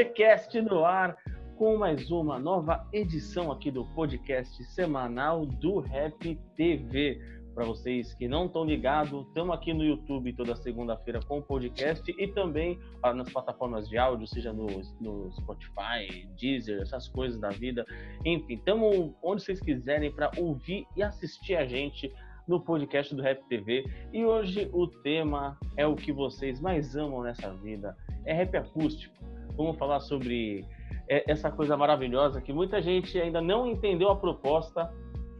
[0.00, 1.14] PVCast no ar
[1.58, 7.20] com mais uma nova edição aqui do podcast semanal do Rap TV.
[7.54, 12.02] Para vocês que não estão ligados, estamos aqui no YouTube toda segunda-feira com o podcast
[12.18, 12.78] e também
[13.14, 14.68] nas plataformas de áudio, seja no,
[15.02, 17.84] no Spotify, Deezer, essas coisas da vida.
[18.24, 22.10] Enfim, estamos onde vocês quiserem para ouvir e assistir a gente
[22.48, 23.84] no podcast do Rap TV.
[24.14, 27.94] E hoje o tema é o que vocês mais amam nessa vida:
[28.24, 29.20] é rap acústico.
[29.62, 30.64] Vamos falar sobre
[31.08, 34.92] é, essa coisa maravilhosa que muita gente ainda não entendeu a proposta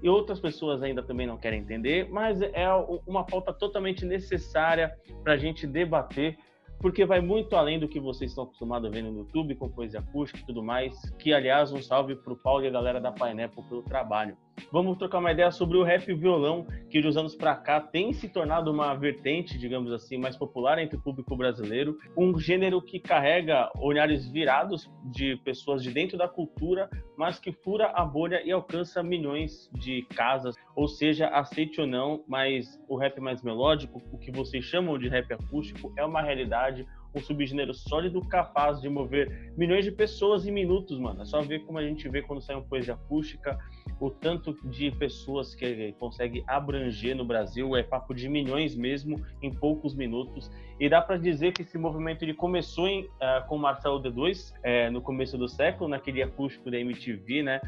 [0.02, 2.66] e outras pessoas ainda também não querem entender, mas é
[3.06, 6.38] uma pauta totalmente necessária para a gente debater
[6.80, 10.00] porque vai muito além do que vocês estão acostumados a ver no YouTube, com poesia
[10.00, 10.98] acústica e tudo mais.
[11.18, 14.34] Que, aliás, um salve para o Paulo e a galera da Pineapple pelo trabalho.
[14.70, 18.12] Vamos trocar uma ideia sobre o rap violão, que de uns anos para cá tem
[18.12, 21.98] se tornado uma vertente, digamos assim, mais popular entre o público brasileiro.
[22.16, 27.86] Um gênero que carrega olhares virados de pessoas de dentro da cultura, mas que fura
[27.94, 30.54] a bolha e alcança milhões de casas.
[30.74, 35.08] Ou seja, aceite ou não, mas o rap mais melódico, o que vocês chamam de
[35.08, 40.52] rap acústico, é uma realidade um subgênero sólido capaz de mover milhões de pessoas em
[40.52, 41.22] minutos, mano.
[41.22, 43.58] É só ver como a gente vê quando sai uma poesia acústica,
[44.00, 49.52] o tanto de pessoas que consegue abranger no Brasil é papo de milhões mesmo em
[49.52, 50.50] poucos minutos.
[50.78, 54.88] E dá para dizer que esse movimento ele começou em, uh, com Marcelo D2 é,
[54.88, 57.60] no começo do século, naquele acústico da MTV, né?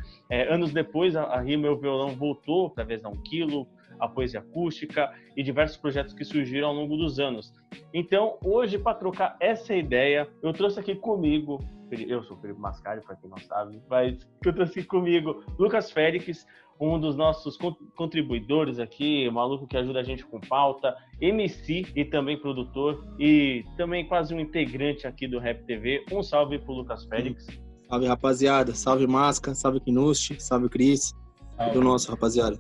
[0.49, 3.67] Anos depois, a, a Rima e o Violão voltou através da Um Quilo,
[4.03, 7.53] a poesia acústica e diversos projetos que surgiram ao longo dos anos.
[7.95, 11.61] Então, hoje, para trocar essa ideia, eu trouxe aqui comigo
[12.09, 15.91] eu sou o Felipe Mascari, para quem não sabe, mas eu trouxe aqui comigo Lucas
[15.91, 16.47] Félix,
[16.81, 17.59] um dos nossos
[17.97, 24.07] contribuidores aqui, maluco que ajuda a gente com pauta, MC e também produtor, e também
[24.09, 26.05] quase um integrante aqui do Rap TV.
[26.11, 27.47] Um salve pro Lucas Félix.
[27.89, 28.75] Salve, rapaziada.
[28.75, 29.55] Salve, Masca.
[29.55, 30.43] Salve, Kinusti.
[30.43, 31.15] Salve, Cris.
[31.57, 31.75] Salve.
[31.75, 32.59] Do nosso, rapaziada.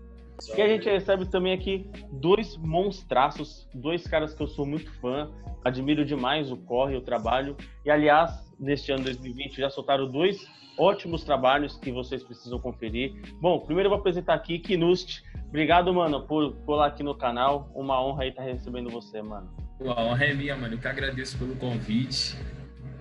[0.56, 5.30] E a gente recebe também aqui dois monstraços, dois caras que eu sou muito fã,
[5.64, 7.56] admiro demais o corre, o trabalho.
[7.84, 10.46] E aliás, neste ano 2020 já soltaram dois
[10.78, 13.12] ótimos trabalhos que vocês precisam conferir.
[13.40, 15.22] Bom, primeiro eu vou apresentar aqui Kinust.
[15.48, 17.70] Obrigado, mano, por colar aqui no canal.
[17.74, 19.50] Uma honra aí estar recebendo você, mano.
[19.80, 20.74] a honra é minha, mano.
[20.74, 22.36] Eu que agradeço pelo convite.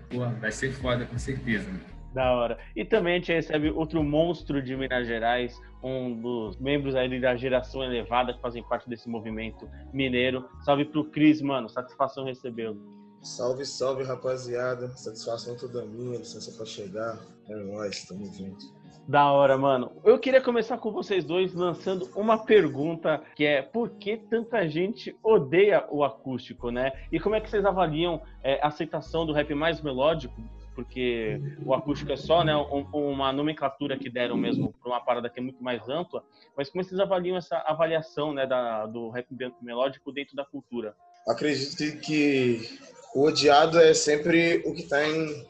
[0.10, 1.91] Pô, vai ser foda, com certeza, mano.
[2.14, 2.58] Da hora.
[2.76, 7.36] E também a gente recebe outro monstro de Minas Gerais, um dos membros aí da
[7.36, 10.46] geração elevada que fazem parte desse movimento mineiro.
[10.66, 11.70] Salve pro Cris, mano.
[11.70, 12.78] Satisfação recebê-lo.
[13.22, 14.90] Salve, salve, rapaziada.
[14.90, 17.18] Satisfação toda minha, licença pra chegar.
[17.48, 18.82] É nóis, tamo junto.
[19.08, 19.92] Da hora, mano.
[20.04, 25.16] Eu queria começar com vocês dois lançando uma pergunta que é por que tanta gente
[25.24, 26.92] odeia o acústico, né?
[27.12, 30.34] E como é que vocês avaliam é, a aceitação do rap mais melódico
[30.74, 35.30] porque o acústico é só né, um, uma nomenclatura que deram mesmo para uma parada
[35.30, 36.24] que é muito mais ampla,
[36.56, 39.28] mas como vocês avaliam essa avaliação né, da, do rap
[39.62, 40.96] melódico dentro da cultura?
[41.28, 42.80] Acredito que
[43.14, 45.46] o odiado é sempre o que está em,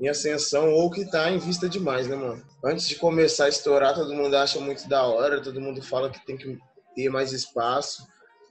[0.00, 2.42] em ascensão ou o que está em vista demais, né, mano?
[2.64, 6.24] Antes de começar a estourar, todo mundo acha muito da hora, todo mundo fala que
[6.26, 6.58] tem que
[6.94, 8.06] ter mais espaço,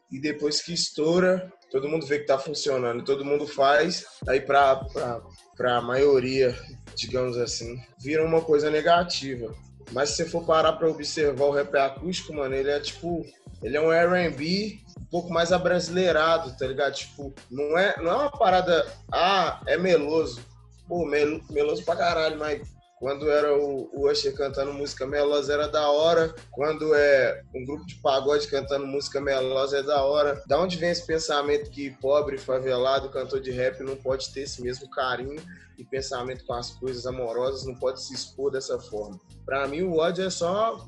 [0.09, 4.75] e depois que estoura, todo mundo vê que tá funcionando, todo mundo faz, aí pra,
[4.75, 5.21] pra,
[5.55, 6.57] pra maioria,
[6.95, 9.53] digamos assim, vira uma coisa negativa.
[9.91, 13.25] Mas se você for parar pra observar o rap acústico, mano, ele é tipo,
[13.63, 16.93] ele é um R&B um pouco mais abrasileirado, tá ligado?
[16.93, 20.41] Tipo, não é, não é uma parada, ah, é meloso.
[20.87, 22.61] Pô, meloso pra caralho, mas
[22.99, 26.33] quando era o, o Usher cantando música melosa era da hora.
[26.51, 30.41] Quando é um grupo de pagode cantando música melosa é da hora.
[30.47, 34.61] Da onde vem esse pensamento que pobre, favelado, cantor de rap não pode ter esse
[34.63, 35.39] mesmo carinho
[35.77, 39.19] e pensamento com as coisas amorosas, não pode se expor dessa forma?
[39.45, 40.83] Para mim, o ódio é só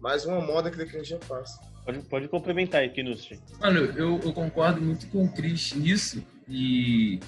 [0.00, 1.56] mais uma moda que a gente faz.
[1.84, 3.38] Pode, pode complementar aí, Kinushi.
[3.60, 7.20] Mano, eu, eu concordo muito com o Chris nisso e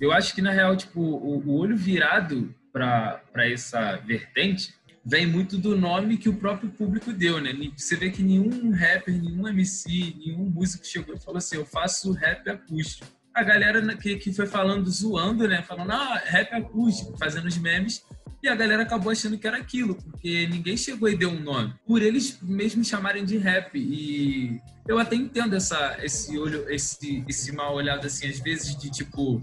[0.00, 4.74] eu acho que, na real, tipo, o, o olho virado para essa vertente
[5.04, 7.52] vem muito do nome que o próprio público deu, né?
[7.76, 12.10] Você vê que nenhum rapper, nenhum MC, nenhum músico chegou e falou assim: eu faço
[12.12, 13.06] rap acústico.
[13.32, 15.62] A galera que, que foi falando, zoando, né?
[15.62, 18.04] Falando, ah, rap acústico, fazendo os memes.
[18.44, 21.72] E a galera acabou achando que era aquilo, porque ninguém chegou e deu um nome.
[21.86, 23.74] Por eles mesmos chamarem de rap.
[23.74, 28.90] E eu até entendo essa, esse olho, esse, esse mal olhado assim, às vezes, de
[28.90, 29.40] tipo,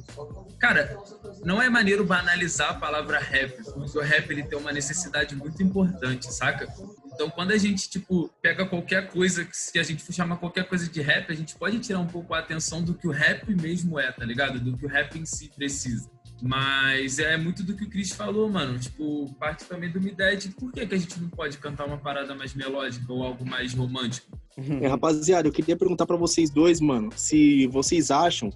[0.60, 0.96] cara,
[1.44, 5.64] não é maneiro banalizar a palavra rap, porque o rap ele tem uma necessidade muito
[5.64, 6.72] importante, saca?
[7.12, 10.88] Então, quando a gente, tipo, pega qualquer coisa, que a gente for chamar qualquer coisa
[10.88, 14.00] de rap, a gente pode tirar um pouco a atenção do que o rap mesmo
[14.00, 14.60] é, tá ligado?
[14.60, 16.08] Do que o rap em si precisa.
[16.42, 18.80] Mas é muito do que o Chris falou, mano.
[18.80, 21.86] Tipo, parte também de uma ideia de por que, que a gente não pode cantar
[21.86, 24.38] uma parada mais melódica ou algo mais romântico.
[24.82, 28.52] É, rapaziada, eu queria perguntar para vocês dois, mano, se vocês acham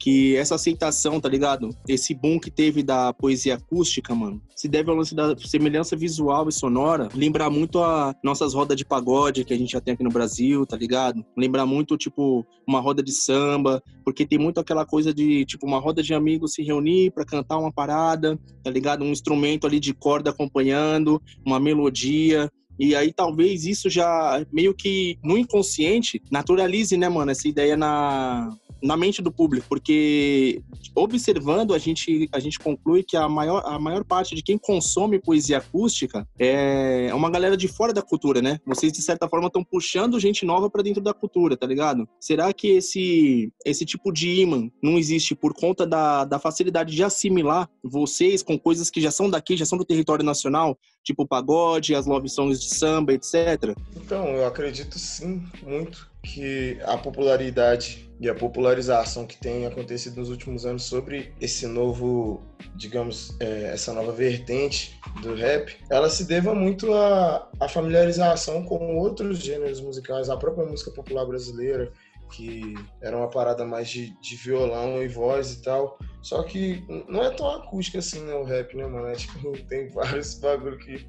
[0.00, 1.76] que essa aceitação, tá ligado?
[1.86, 6.48] Esse boom que teve da poesia acústica, mano, se deve ao lance da semelhança visual
[6.48, 10.02] e sonora, lembrar muito a nossas rodas de pagode que a gente já tem aqui
[10.02, 11.22] no Brasil, tá ligado?
[11.36, 15.78] Lembrar muito, tipo, uma roda de samba, porque tem muito aquela coisa de, tipo, uma
[15.78, 19.04] roda de amigos se reunir para cantar uma parada, tá ligado?
[19.04, 22.50] Um instrumento ali de corda acompanhando, uma melodia.
[22.78, 28.48] E aí talvez isso já meio que no inconsciente naturalize, né, mano, essa ideia na,
[28.82, 30.62] na mente do público, porque
[30.94, 35.20] observando a gente a gente conclui que a maior a maior parte de quem consome
[35.20, 38.58] poesia acústica é uma galera de fora da cultura, né?
[38.66, 42.08] Vocês de certa forma estão puxando gente nova para dentro da cultura, tá ligado?
[42.20, 47.02] Será que esse esse tipo de imã não existe por conta da, da facilidade de
[47.04, 51.94] assimilar vocês com coisas que já são daqui, já são do território nacional, tipo pagode,
[51.94, 53.74] as love songs de samba, etc?
[53.96, 60.28] Então, eu acredito sim, muito que a popularidade e a popularização que tem acontecido nos
[60.28, 62.42] últimos anos sobre esse novo,
[62.76, 68.98] digamos, é, essa nova vertente do rap, ela se deva muito à, à familiarização com
[68.98, 71.90] outros gêneros musicais, a própria música popular brasileira,
[72.30, 75.98] que era uma parada mais de, de violão e voz e tal.
[76.22, 79.08] Só que não é tão acústica assim, né, o rap, né, mano?
[79.08, 81.08] É, tipo, tem vários bagulho que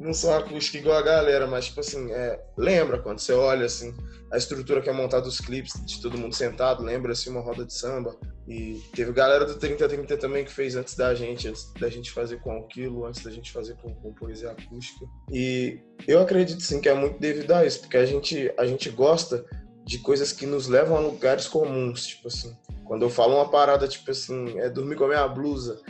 [0.00, 3.94] não são acústicos igual a galera, mas, tipo assim, é, lembra quando você olha, assim,
[4.32, 7.66] a estrutura que é montada dos clipes, de todo mundo sentado, lembra, assim, uma roda
[7.66, 8.16] de samba.
[8.48, 12.40] E teve galera do 3030 também que fez antes da gente, antes da gente fazer
[12.40, 15.04] com aquilo, antes da gente fazer com, com poesia acústica.
[15.30, 18.88] E eu acredito, sim, que é muito devido a isso, porque a gente, a gente
[18.88, 19.44] gosta
[19.84, 22.56] de coisas que nos levam a lugares comuns, tipo assim.
[22.86, 25.80] Quando eu falo uma parada, tipo assim, é dormir com a minha blusa,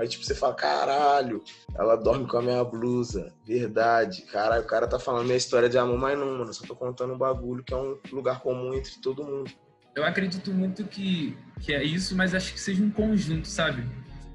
[0.00, 1.44] Aí, tipo, você fala, caralho,
[1.74, 3.34] ela dorme com a minha blusa.
[3.46, 4.22] Verdade.
[4.22, 6.54] Caralho, o cara tá falando minha história de amor, mas não, mano.
[6.54, 9.50] Só tô contando um bagulho que é um lugar comum entre todo mundo.
[9.94, 13.86] Eu acredito muito que, que é isso, mas acho que seja um conjunto, sabe?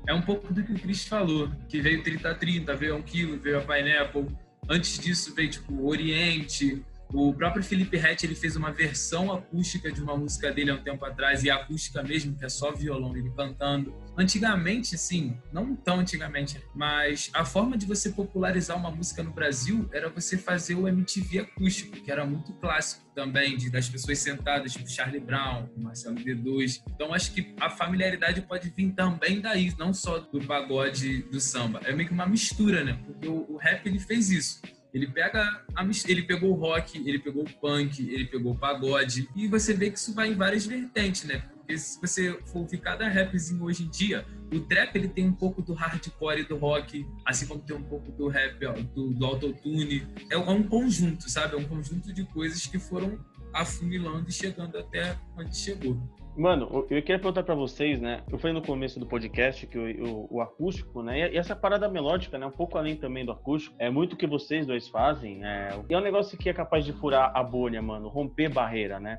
[0.08, 3.58] É um pouco do que o Chris falou, que veio 30-30, veio 1 kg, veio
[3.58, 4.28] a Pineapple.
[4.70, 9.92] Antes disso veio, tipo, o Oriente, o próprio Felipe Rett ele fez uma versão acústica
[9.92, 13.16] de uma música dele há um tempo atrás, e acústica mesmo, que é só violão,
[13.16, 13.96] ele cantando.
[14.18, 19.90] Antigamente, sim, não tão antigamente, mas a forma de você popularizar uma música no Brasil
[19.92, 24.74] era você fazer o MTV acústico, que era muito clássico também, de, das pessoas sentadas,
[24.74, 26.81] tipo Charlie Brown, Marcelo D2.
[26.94, 31.80] Então acho que a familiaridade pode vir também daí, não só do pagode do samba.
[31.84, 33.00] É meio que uma mistura, né?
[33.06, 34.62] Porque o, o rap ele fez isso
[34.96, 39.28] ele pega a, ele pegou o rock, ele pegou o punk, ele pegou o pagode
[39.36, 41.44] e você vê que isso vai em várias vertentes, né?
[41.58, 45.34] Porque se você for ouvir cada rapzinho hoje em dia, o trap ele tem um
[45.34, 48.58] pouco do hardcore e do rock, assim como tem um pouco do rap,
[48.94, 50.08] do, do autotune.
[50.32, 51.56] É, é um conjunto, sabe?
[51.56, 53.20] É um conjunto de coisas que foram
[53.56, 55.98] afunilando e chegando até onde chegou.
[56.38, 58.22] Mano, eu queria perguntar para vocês, né?
[58.30, 61.31] Eu falei no começo do podcast que o, o, o, acústico, né?
[61.31, 62.46] E essa parada melódica, né?
[62.46, 65.46] Um pouco além também do acústico, é muito o que vocês dois fazem.
[65.46, 69.00] É, e é um negócio que é capaz de furar a bolha, mano, romper barreira,
[69.00, 69.18] né?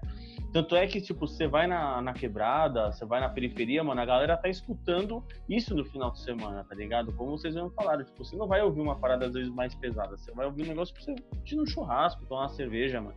[0.53, 4.05] Tanto é que, tipo, você vai na, na quebrada, você vai na periferia, mano, a
[4.05, 7.13] galera tá escutando isso no final de semana, tá ligado?
[7.13, 10.17] Como vocês mesmo falaram, tipo, você não vai ouvir uma parada às vezes mais pesada,
[10.17, 11.15] você vai ouvir um negócio pra você
[11.47, 13.17] ir no churrasco, tomar uma cerveja, mano.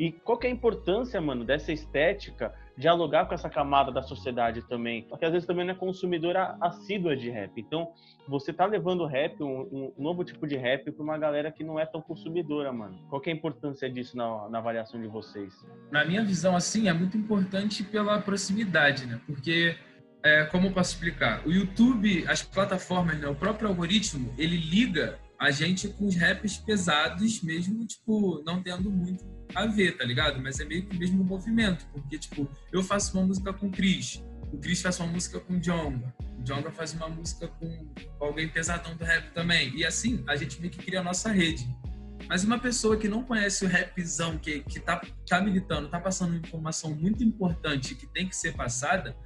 [0.00, 4.66] E qual que é a importância, mano, dessa estética dialogar com essa camada da sociedade
[4.66, 5.02] também?
[5.02, 7.52] Porque às vezes também não é consumidora assídua de rap.
[7.58, 7.92] Então,
[8.26, 11.78] você tá levando rap, um, um novo tipo de rap, para uma galera que não
[11.78, 12.98] é tão consumidora, mano.
[13.10, 15.52] Qual que é a importância disso na, na avaliação de vocês?
[15.90, 19.20] Na minha visão, assim, é muito importante pela proximidade, né?
[19.26, 19.76] Porque
[20.24, 21.46] é, como eu posso explicar?
[21.46, 26.58] O YouTube, as plataformas, né, o próprio algoritmo, ele liga a gente com os raps
[26.58, 30.38] pesados, mesmo, tipo, não tendo muito a ver, tá ligado?
[30.42, 33.70] Mas é meio que o mesmo movimento, porque, tipo, eu faço uma música com o
[33.70, 37.88] Chris, o Chris faz uma música com o Jonga, o Jonga faz uma música com
[38.20, 41.66] alguém pesadão do rap também, e assim, a gente meio que cria a nossa rede.
[42.28, 46.36] Mas uma pessoa que não conhece o rapzão, que, que tá, tá militando, tá passando
[46.36, 49.16] informação muito importante que tem que ser passada,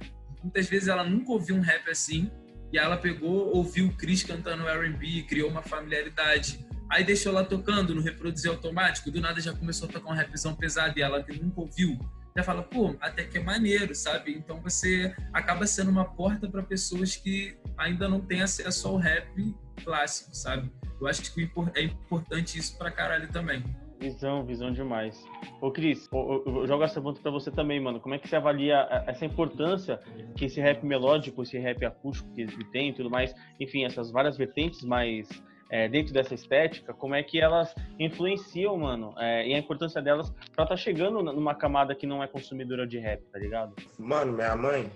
[0.41, 2.31] muitas vezes ela nunca ouviu um rap assim,
[2.71, 6.65] e ela pegou, ouviu o Chris cantando R&B, criou uma familiaridade.
[6.89, 10.55] Aí deixou lá tocando no reproduzir automático, do nada já começou a tocar um rapzão
[10.55, 11.97] pesado e ela que nunca ouviu,
[12.37, 14.33] já fala, pô, até que é maneiro, sabe?
[14.33, 19.55] Então você acaba sendo uma porta para pessoas que ainda não têm acesso ao rap
[19.83, 20.69] clássico, sabe?
[20.99, 23.63] Eu acho que é importante isso pra caralho também.
[24.05, 25.25] Visão, visão demais.
[25.59, 27.99] Ô, Cris, eu, eu jogo essa pergunta pra você também, mano.
[27.99, 29.99] Como é que você avalia essa importância
[30.35, 34.11] que esse rap melódico, esse rap acústico que ele tem e tudo mais, enfim, essas
[34.11, 35.27] várias vertentes mais
[35.71, 40.29] é, dentro dessa estética, como é que elas influenciam, mano, é, e a importância delas
[40.29, 43.73] pra estar tá chegando numa camada que não é consumidora de rap, tá ligado?
[43.97, 44.87] Mano, minha mãe,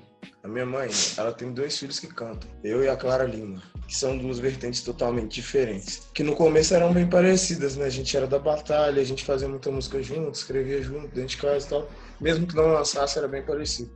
[0.44, 3.96] a minha mãe, ela tem dois filhos que cantam, eu e a Clara Lima, que
[3.96, 6.08] são duas vertentes totalmente diferentes.
[6.14, 7.86] Que no começo eram bem parecidas, né?
[7.86, 11.38] A gente era da batalha, a gente fazia muita música junto, escrevia junto, dentro de
[11.38, 11.90] casa e tal.
[12.20, 13.92] Mesmo que não lançasse, era bem parecido.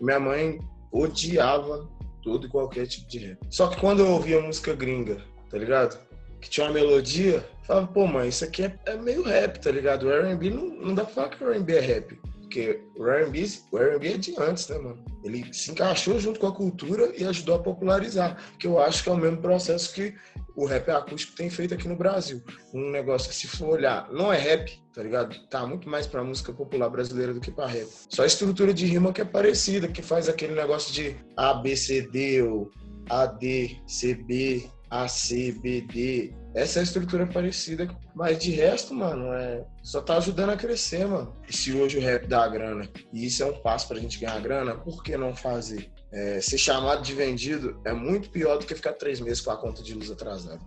[0.00, 0.58] Minha mãe
[0.92, 1.88] odiava
[2.22, 3.38] todo e qualquer tipo de rap.
[3.50, 5.18] Só que quando eu ouvia música gringa,
[5.50, 5.98] tá ligado?
[6.44, 10.06] que tinha uma melodia, falava, pô, mãe, isso aqui é, é meio rap, tá ligado?
[10.06, 12.20] O R&B não, não dá pra falar que o R&B é rap.
[12.54, 15.04] Porque o R&B, o R&B é de antes, né, mano?
[15.24, 18.40] Ele se encaixou junto com a cultura e ajudou a popularizar.
[18.60, 20.14] Que eu acho que é o mesmo processo que
[20.54, 22.40] o rap acústico tem feito aqui no Brasil.
[22.72, 25.36] Um negócio que, se for olhar, não é rap, tá ligado?
[25.48, 27.88] Tá muito mais pra música popular brasileira do que pra rap.
[28.08, 31.74] Só a estrutura de rima que é parecida, que faz aquele negócio de A, B,
[31.74, 32.70] C, D, ou
[33.10, 36.32] A, D, C, B, a, C, B, D.
[36.54, 41.06] Essa é a estrutura parecida, mas de resto, mano, é só tá ajudando a crescer,
[41.06, 41.34] mano.
[41.48, 44.40] E se hoje o rap dá grana, e isso é um passo pra gente ganhar
[44.40, 45.90] grana, por que não fazer?
[46.12, 49.56] É, ser chamado de vendido é muito pior do que ficar três meses com a
[49.56, 50.60] conta de luz atrasada.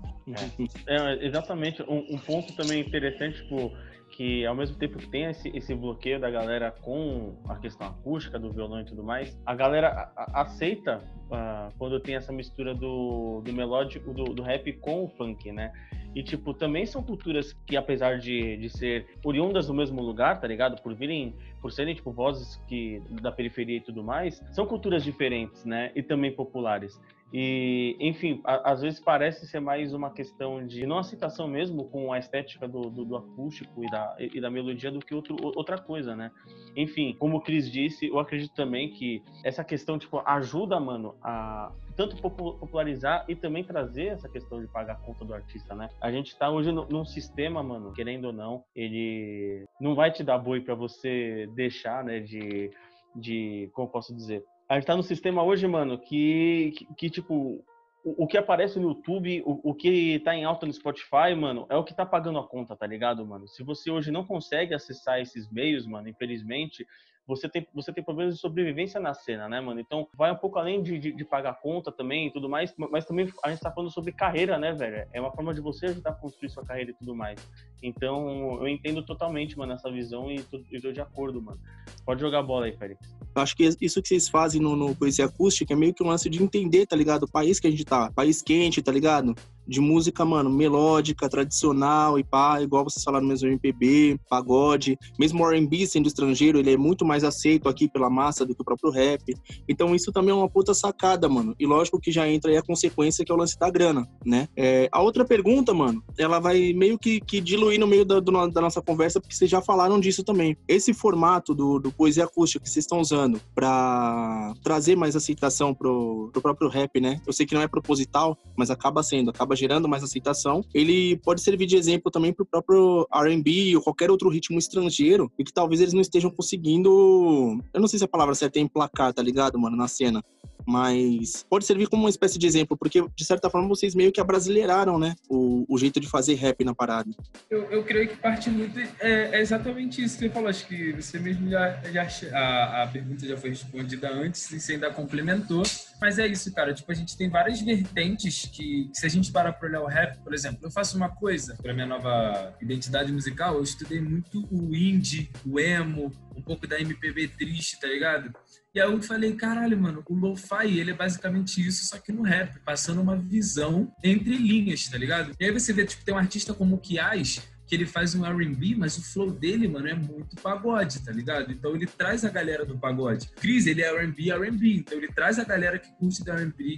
[0.87, 1.81] É, é exatamente.
[1.83, 3.71] Um, um, ponto também interessante, tipo,
[4.17, 8.39] que ao mesmo tempo que tem esse, esse bloqueio da galera com a questão acústica
[8.39, 13.53] do violão e tudo mais, a galera aceita uh, quando tem essa mistura do, do
[13.53, 15.71] melódico, do, do rap com o funk, né?
[16.15, 20.47] E, tipo, também são culturas que, apesar de, de ser oriundas do mesmo lugar, tá
[20.47, 20.81] ligado?
[20.81, 25.63] Por virem, por serem, tipo, vozes que, da periferia e tudo mais, são culturas diferentes,
[25.63, 25.91] né?
[25.95, 26.99] E também populares.
[27.33, 32.13] E, enfim, a, às vezes parece ser mais uma questão de não aceitação mesmo com
[32.13, 35.77] a estética do, do, do acústico e da, e da melodia do que outro, outra
[35.77, 36.31] coisa, né?
[36.75, 41.71] Enfim, como o Cris disse, eu acredito também que essa questão, tipo, ajuda, mano, a
[41.97, 45.89] tanto popularizar e também trazer essa questão de pagar a conta do artista, né?
[45.99, 50.37] A gente tá hoje num sistema, mano, querendo ou não, ele não vai te dar
[50.37, 52.69] boi para você deixar, né, de,
[53.15, 57.63] de, como posso dizer, a gente tá no sistema hoje, mano, que, que, que tipo,
[58.03, 61.65] o, o, que aparece no YouTube, o, o que tá em alta no Spotify, mano,
[61.69, 63.47] é o que tá pagando a conta, tá ligado, mano?
[63.47, 66.85] Se você hoje não consegue acessar esses meios, mano, infelizmente,
[67.27, 69.81] você tem, você tem problemas de sobrevivência na cena, né, mano?
[69.81, 73.05] Então, vai um pouco além de, de, de pagar conta também e tudo mais, mas
[73.05, 75.05] também a gente tá falando sobre carreira, né, velho?
[75.11, 77.37] É uma forma de você ajudar a construir sua carreira e tudo mais.
[77.83, 81.59] Então, eu entendo totalmente, mano, essa visão e tô, tô de acordo, mano.
[82.05, 83.13] Pode jogar bola aí, Félix.
[83.35, 86.29] Acho que isso que vocês fazem no, no Poesia Acústica é meio que um lance
[86.29, 87.23] de entender, tá ligado?
[87.23, 88.09] O país que a gente tá.
[88.11, 89.35] País quente, tá ligado?
[89.67, 95.85] De música, mano, melódica, tradicional e pá, igual vocês falaram mesmo, MPB, pagode, mesmo R&B
[95.85, 99.35] sendo estrangeiro, ele é muito mais aceito aqui pela massa do que o próprio rap.
[99.67, 101.55] Então isso também é uma puta sacada, mano.
[101.59, 104.47] E lógico que já entra aí a consequência que é o lance da grana, né?
[104.55, 108.47] É, a outra pergunta, mano, ela vai meio que, que diluir no meio da, do,
[108.47, 110.55] da, nossa conversa, porque vocês já falaram disso também.
[110.67, 116.29] Esse formato do, do poesia acústica que vocês estão usando para trazer mais aceitação pro,
[116.31, 117.19] pro próprio rap, né?
[117.25, 121.41] Eu sei que não é proposital, mas acaba sendo, acaba gerando mais aceitação, ele pode
[121.41, 125.53] servir de exemplo também para o próprio R&B ou qualquer outro ritmo estrangeiro e que
[125.53, 129.21] talvez eles não estejam conseguindo, eu não sei se a palavra certa é emplacar, tá
[129.21, 130.23] ligado, mano, na cena
[130.67, 134.19] mas pode servir como uma espécie de exemplo, porque de certa forma vocês meio que
[134.19, 137.09] abrasileiraram, né, o, o jeito de fazer rap na parada.
[137.49, 140.91] Eu, eu creio que parte muito é, é, exatamente isso que você falou, acho que
[140.91, 145.63] você mesmo já, já a, a pergunta já foi respondida antes e você ainda complementou,
[146.01, 149.53] mas é isso, cara, tipo, a gente tem várias vertentes que, se a gente parar
[149.53, 153.55] para olhar o rap, por exemplo, eu faço uma coisa para minha nova identidade musical,
[153.55, 158.33] eu estudei muito o indie, o emo, um pouco da MPB triste, tá ligado?
[158.73, 162.21] E aí eu falei, caralho, mano, o lo-fi, ele é basicamente isso, só que no
[162.21, 165.31] rap, passando uma visão entre linhas, tá ligado?
[165.39, 168.25] E aí você vê, tipo, tem um artista como o Kias, que ele faz um
[168.25, 171.51] R&B, mas o flow dele, mano, é muito pagode, tá ligado?
[171.51, 173.27] Então ele traz a galera do pagode.
[173.35, 176.23] Chris, ele é R&B, R&B, então ele traz a galera que curte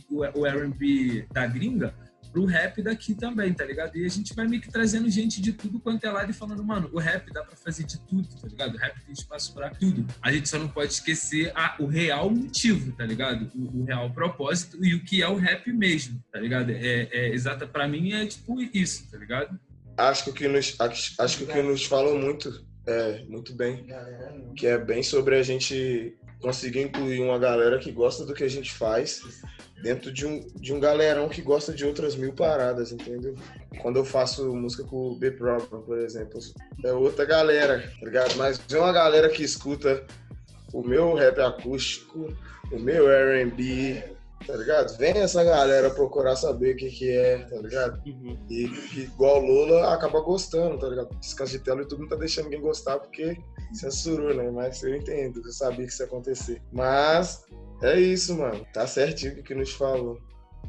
[0.10, 1.94] o R&B da gringa,
[2.32, 3.96] pro rap daqui também, tá ligado?
[3.98, 6.64] E a gente vai meio que trazendo gente de tudo quanto é lado e falando,
[6.64, 8.76] mano, o rap dá pra fazer de tudo, tá ligado?
[8.76, 10.06] O rap tem espaço pra tudo.
[10.22, 13.50] A gente só não pode esquecer a, o real motivo, tá ligado?
[13.56, 16.72] O, o, real propósito e o que é o rap mesmo, tá ligado?
[16.72, 19.60] É, é exata, pra mim é tipo isso, tá ligado?
[19.98, 23.54] Acho que o que nos, acho, acho que o que nos falou muito, é, muito
[23.54, 23.86] bem,
[24.56, 28.50] que é bem sobre a gente conseguir incluir uma galera que gosta do que a
[28.50, 29.22] gente faz
[29.82, 33.36] dentro de um, de um galerão que gosta de outras mil paradas, entendeu?
[33.82, 36.40] Quando eu faço música com o B Problem, por exemplo,
[36.84, 38.36] é outra galera, tá ligado?
[38.36, 40.04] Mas é uma galera que escuta
[40.74, 42.34] o meu rap acústico,
[42.72, 44.04] o meu R&B,
[44.50, 44.98] tá ligado?
[44.98, 48.02] Vem essa galera procurar saber o que que é, tá ligado?
[48.04, 48.36] Uhum.
[48.50, 48.64] E,
[48.98, 51.16] igual Lula acaba gostando, tá ligado?
[51.20, 53.38] Descanso de tela e tudo não tá deixando ninguém gostar porque
[53.74, 54.50] censurou, né?
[54.50, 56.62] Mas eu entendo, eu sabia que isso ia acontecer.
[56.72, 57.46] Mas
[57.84, 58.66] é isso, mano.
[58.74, 60.20] Tá certinho o que nos falou.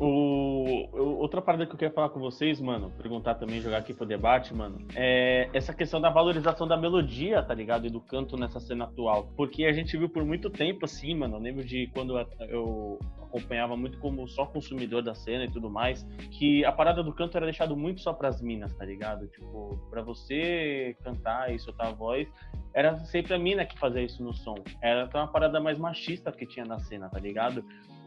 [0.03, 0.89] O,
[1.21, 4.55] outra parada que eu queria falar com vocês, mano, perguntar também, jogar aqui pro debate,
[4.55, 7.87] mano, é essa questão da valorização da melodia, tá ligado?
[7.87, 9.31] E do canto nessa cena atual.
[9.37, 13.77] Porque a gente viu por muito tempo, assim, mano, eu lembro de quando eu acompanhava
[13.77, 17.45] muito como só consumidor da cena e tudo mais, que a parada do canto era
[17.45, 19.29] deixado muito só pras minas, tá ligado?
[19.29, 22.27] Tipo, pra você cantar e soltar a voz,
[22.75, 24.55] era sempre a mina que fazia isso no som.
[24.81, 27.63] Era uma parada mais machista que tinha na cena, tá ligado?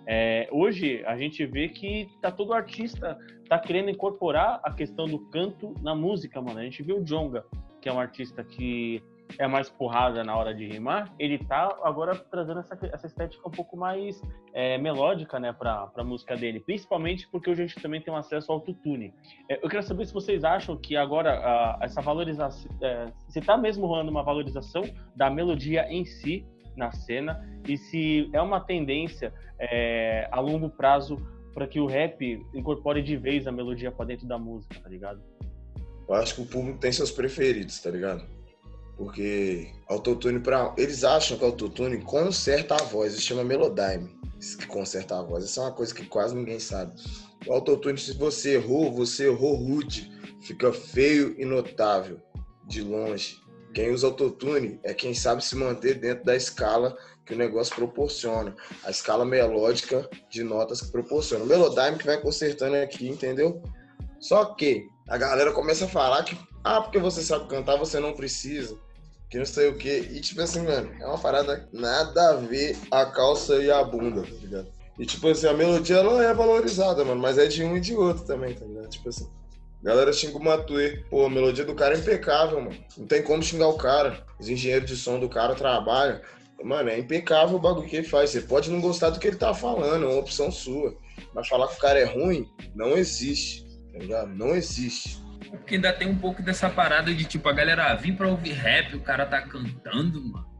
[0.05, 3.17] É, hoje a gente vê que tá todo artista
[3.48, 6.60] tá querendo incorporar a questão do canto na música, mano.
[6.60, 7.45] A gente viu o Jonga,
[7.81, 9.01] que é um artista que
[9.38, 13.51] é mais porrada na hora de rimar, ele tá agora trazendo essa, essa estética um
[13.51, 14.22] pouco mais
[14.53, 16.60] é, melódica, né, pra, pra música dele.
[16.60, 19.13] Principalmente porque hoje a gente também tem um acesso ao autotune.
[19.50, 23.57] É, eu queria saber se vocês acham que agora a, essa valorização, é, se tá
[23.57, 24.83] mesmo rolando uma valorização
[25.15, 26.45] da melodia em si,
[26.75, 31.18] na cena e se é uma tendência é, a longo prazo
[31.53, 35.22] para que o rap incorpore de vez a melodia para dentro da música, tá ligado?
[36.08, 38.25] Eu acho que o público tem seus preferidos, tá ligado?
[38.98, 44.10] Porque autotune para eles acham que autotune conserta a voz, isso chama melodyne,
[44.60, 45.46] que conserta a voz.
[45.46, 46.94] Isso é uma coisa que quase ninguém sabe.
[47.48, 50.12] O autotune, se você errou, você errou rude,
[50.42, 52.20] fica feio e notável
[52.68, 53.42] de longe.
[53.74, 58.56] Quem usa autotune é quem sabe se manter dentro da escala que o negócio proporciona.
[58.84, 61.44] A escala melódica de notas que proporciona.
[61.44, 63.62] O Melodyne que vai consertando aqui, entendeu?
[64.20, 68.13] Só que a galera começa a falar que, ah, porque você sabe cantar, você não
[68.13, 68.77] precisa.
[69.30, 70.08] Que não sei o quê.
[70.12, 74.22] E tipo assim, mano, é uma parada nada a ver a calça e a bunda,
[74.22, 74.68] tá ligado?
[75.00, 77.96] E tipo assim, a melodia ela é valorizada, mano, mas é de um e de
[77.96, 78.90] outro também, tá ligado?
[78.90, 79.27] Tipo assim.
[79.83, 81.03] Galera xinga o Matue.
[81.09, 82.77] Pô, a melodia do cara é impecável, mano.
[82.98, 84.25] Não tem como xingar o cara.
[84.39, 86.22] Os engenheiros de som do cara trabalham.
[86.63, 88.29] Mano, é impecável o bagulho que ele faz.
[88.29, 90.96] Você pode não gostar do que ele tá falando, é uma opção sua.
[91.35, 93.65] Mas falar que o cara é ruim, não existe.
[93.91, 94.33] Tá ligado?
[94.33, 95.22] Não existe.
[95.50, 98.53] Porque ainda tem um pouco dessa parada de tipo, a galera ah, vir pra ouvir
[98.53, 100.52] rap, o cara tá cantando, mano.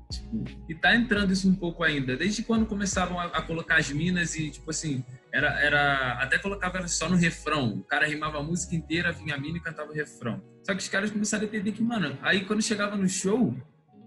[0.68, 2.16] E tá entrando isso um pouco ainda.
[2.16, 6.88] Desde quando começavam a, a colocar as minas e, tipo assim, era, era até colocava
[6.88, 7.76] só no refrão.
[7.76, 10.42] O cara rimava a música inteira, vinha a mina e cantava o refrão.
[10.64, 13.56] Só que os caras começaram a entender que, mano, aí quando chegava no show,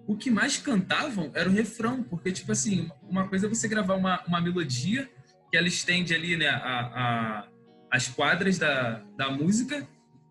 [0.06, 3.94] o que mais cantavam era o refrão, porque, tipo assim, uma coisa é você gravar
[3.94, 5.10] uma, uma melodia
[5.50, 7.48] que ela estende ali, né, a, a,
[7.90, 9.86] as quadras da, da música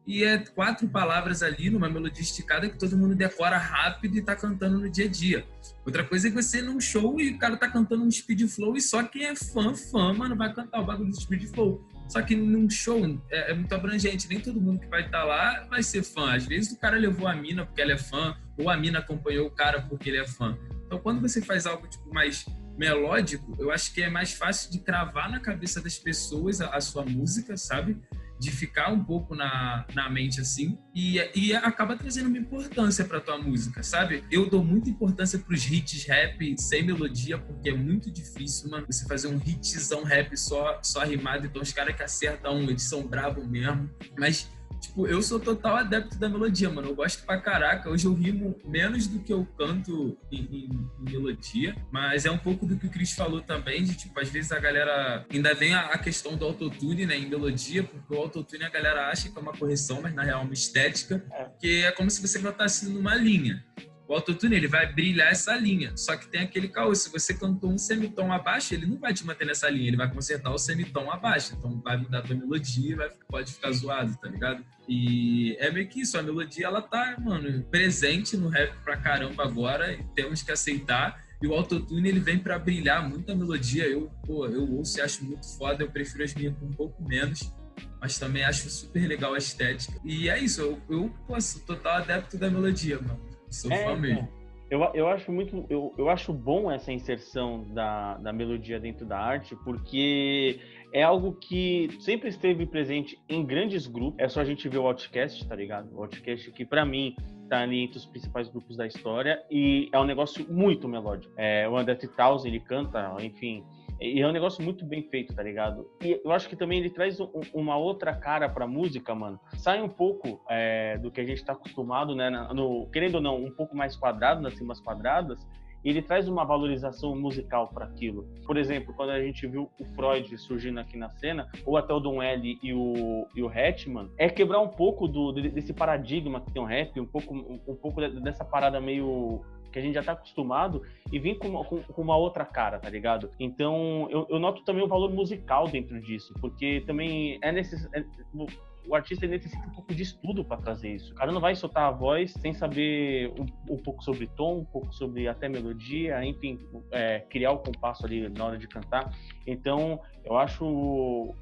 [0.08, 4.36] e é quatro palavras ali numa melodia esticada que todo mundo decora rápido e tá
[4.36, 5.46] cantando no dia a dia.
[5.86, 8.76] Outra coisa é que você num show e o cara tá cantando um speed flow
[8.76, 11.84] e só quem é fã, fã, mano, vai cantar o bagulho do speed flow.
[12.08, 15.24] Só que num show é, é muito abrangente, nem todo mundo que vai estar tá
[15.24, 16.36] lá vai ser fã.
[16.36, 19.48] Às vezes o cara levou a mina porque ela é fã, ou a mina acompanhou
[19.48, 20.56] o cara porque ele é fã.
[20.86, 22.46] Então quando você faz algo tipo mais
[22.78, 26.82] melódico, eu acho que é mais fácil de cravar na cabeça das pessoas a, a
[26.82, 27.98] sua música, sabe?
[28.40, 33.20] De ficar um pouco na, na mente assim e, e acaba trazendo uma importância para
[33.20, 34.24] tua música, sabe?
[34.32, 38.86] Eu dou muita importância para os hits rap sem melodia porque é muito difícil, mano,
[38.88, 43.08] você fazer um hitzão rap só só rimado, então os caras que acertam eles são
[43.08, 44.50] bravos mesmo, mas
[44.86, 46.90] Tipo, eu sou total adepto da melodia, mano.
[46.90, 47.90] Eu gosto pra caraca.
[47.90, 52.38] Hoje eu rimo menos do que eu canto em, em, em melodia, mas é um
[52.38, 55.74] pouco do que o Cris falou também, de tipo, às vezes a galera ainda vem
[55.74, 59.38] a, a questão do autotune, né, em melodia, porque o autotune a galera acha que
[59.38, 61.46] é uma correção, mas na real é uma estética, é.
[61.60, 63.66] que é como se você cantasse numa linha.
[64.08, 66.94] O autotune ele vai brilhar essa linha, só que tem aquele caô.
[66.94, 70.12] Se você cantou um semitom abaixo, ele não vai te manter nessa linha, ele vai
[70.12, 71.56] consertar o semitom abaixo.
[71.58, 74.64] Então vai mudar a tua melodia, vai, pode ficar zoado, tá ligado?
[74.88, 79.44] E é meio que isso, a melodia ela tá, mano, presente no rap pra caramba
[79.44, 81.24] agora, e temos que aceitar.
[81.42, 83.88] E o autotune ele vem para brilhar muito a melodia.
[83.88, 87.04] Eu, pô, eu ouço e acho muito foda, eu prefiro as minhas com um pouco
[87.04, 87.52] menos
[88.00, 90.00] mas também acho super legal a estética.
[90.04, 93.35] E é isso, eu, eu pô, sou total adepto da melodia, mano.
[93.56, 94.28] Sou é, fã mesmo.
[94.70, 99.18] Eu, eu acho muito eu, eu acho bom essa inserção da, da melodia dentro da
[99.18, 100.60] arte porque
[100.92, 104.20] é algo que sempre esteve presente em grandes grupos.
[104.20, 105.94] É só a gente ver o Outcast tá ligado?
[105.94, 107.16] O Outcast que para mim
[107.48, 111.32] tá ali entre os principais grupos da história e é um negócio muito melódico.
[111.38, 113.64] É, o André 3000 ele canta enfim
[114.00, 115.90] E é um negócio muito bem feito, tá ligado?
[116.02, 119.40] E eu acho que também ele traz um, uma outra cara pra música, mano.
[119.58, 122.30] Sai um pouco é, do que a gente tá acostumado, né?
[122.54, 125.40] No, querendo ou não, um pouco mais quadrado, nas cimas quadradas.
[125.84, 128.28] E ele traz uma valorização musical para aquilo.
[128.44, 132.00] Por exemplo, quando a gente viu o Freud surgindo aqui na cena, ou até o
[132.00, 136.52] Don L e o, e o Hetman, é quebrar um pouco do, desse paradigma que
[136.52, 140.04] tem o rap, um pouco, um, um pouco dessa parada meio que a gente já
[140.04, 143.30] tá acostumado e vir com, com, com uma outra cara, tá ligado?
[143.38, 148.08] Então, eu, eu, noto também o valor musical dentro disso, porque também é necessário.
[148.34, 151.12] É, o artista necessita um pouco de estudo para trazer isso.
[151.12, 154.64] O cara não vai soltar a voz sem saber um, um pouco sobre tom, um
[154.66, 156.60] pouco sobre até melodia, enfim,
[156.92, 159.12] é, criar o compasso ali na hora de cantar.
[159.46, 161.34] Então, eu acho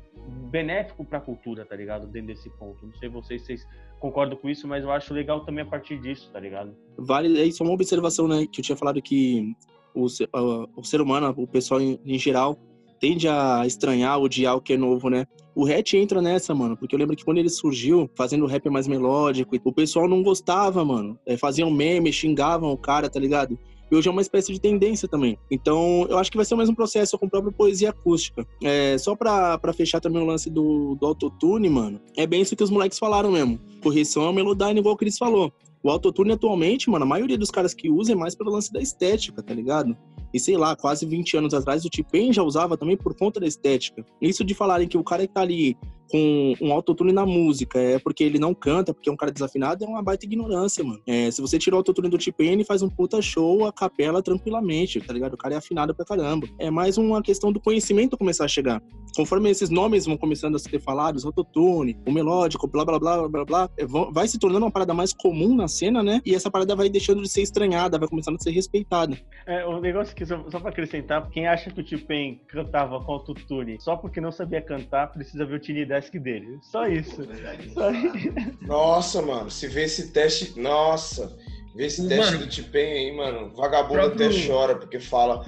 [0.49, 2.07] benéfico para a cultura, tá ligado?
[2.07, 2.83] Dentro desse ponto.
[2.83, 3.67] Não sei vocês, vocês
[4.03, 6.75] concordam com isso, mas eu acho legal também a partir disso, tá ligado?
[6.97, 9.55] Vale, é isso é uma observação, né, que eu tinha falado que
[9.95, 12.59] o, uh, o ser humano, o pessoal em, em, geral,
[12.99, 15.25] tende a estranhar, odiar o que é novo, né?
[15.55, 18.89] O rap entra nessa, mano, porque eu lembro que quando ele surgiu, fazendo rap mais
[18.89, 21.17] melódico, o pessoal não gostava, mano.
[21.25, 23.57] É, faziam meme, xingavam o cara, tá ligado?
[23.93, 25.37] E hoje é uma espécie de tendência também.
[25.51, 28.43] Então, eu acho que vai ser o mesmo processo com a própria poesia acústica.
[28.63, 32.55] É, só pra, pra fechar também o lance do, do autotune, mano, é bem isso
[32.55, 33.59] que os moleques falaram mesmo.
[33.83, 35.53] Correção é o melodyne, igual o Cris falou.
[35.83, 38.79] O autotune atualmente, mano, a maioria dos caras que usam é mais pelo lance da
[38.79, 39.95] estética, tá ligado?
[40.33, 43.45] E sei lá, quase 20 anos atrás o T-Pain já usava também por conta da
[43.45, 44.03] estética.
[44.21, 45.77] Isso de falarem que o cara que tá ali
[46.13, 49.83] com um autotune na música, é porque ele não canta, porque é um cara desafinado,
[49.83, 51.01] é uma baita ignorância, mano.
[51.07, 54.21] É, se você tirar o autotune do T-Pain, ele faz um puta show a capela
[54.21, 55.33] tranquilamente, tá ligado?
[55.33, 56.47] O cara é afinado pra caramba.
[56.59, 58.79] É mais uma questão do conhecimento começar a chegar.
[59.15, 63.45] Conforme esses nomes vão começando a ser falados, autotune, o melódico, blá blá blá blá
[63.45, 66.21] blá, é, vai se tornando uma parada mais comum na cena, né?
[66.25, 69.17] E essa parada vai deixando de ser estranhada, vai começando a ser respeitada.
[69.45, 73.11] É, um negócio que, só, só pra acrescentar, quem acha que o T-Pain cantava com
[73.11, 76.59] autotune só porque não sabia cantar, precisa ver o Tiny desk dele.
[76.61, 77.27] Só isso.
[77.73, 78.33] Só isso.
[78.61, 80.59] Nossa, mano, se vê esse teste.
[80.59, 81.35] Nossa,
[81.75, 83.49] vê esse teste mano, do Tipen aí, mano.
[83.55, 84.27] Vagabundo próprio...
[84.27, 85.43] até chora, porque fala.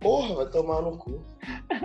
[0.00, 1.24] Porra, vai tomar no cu.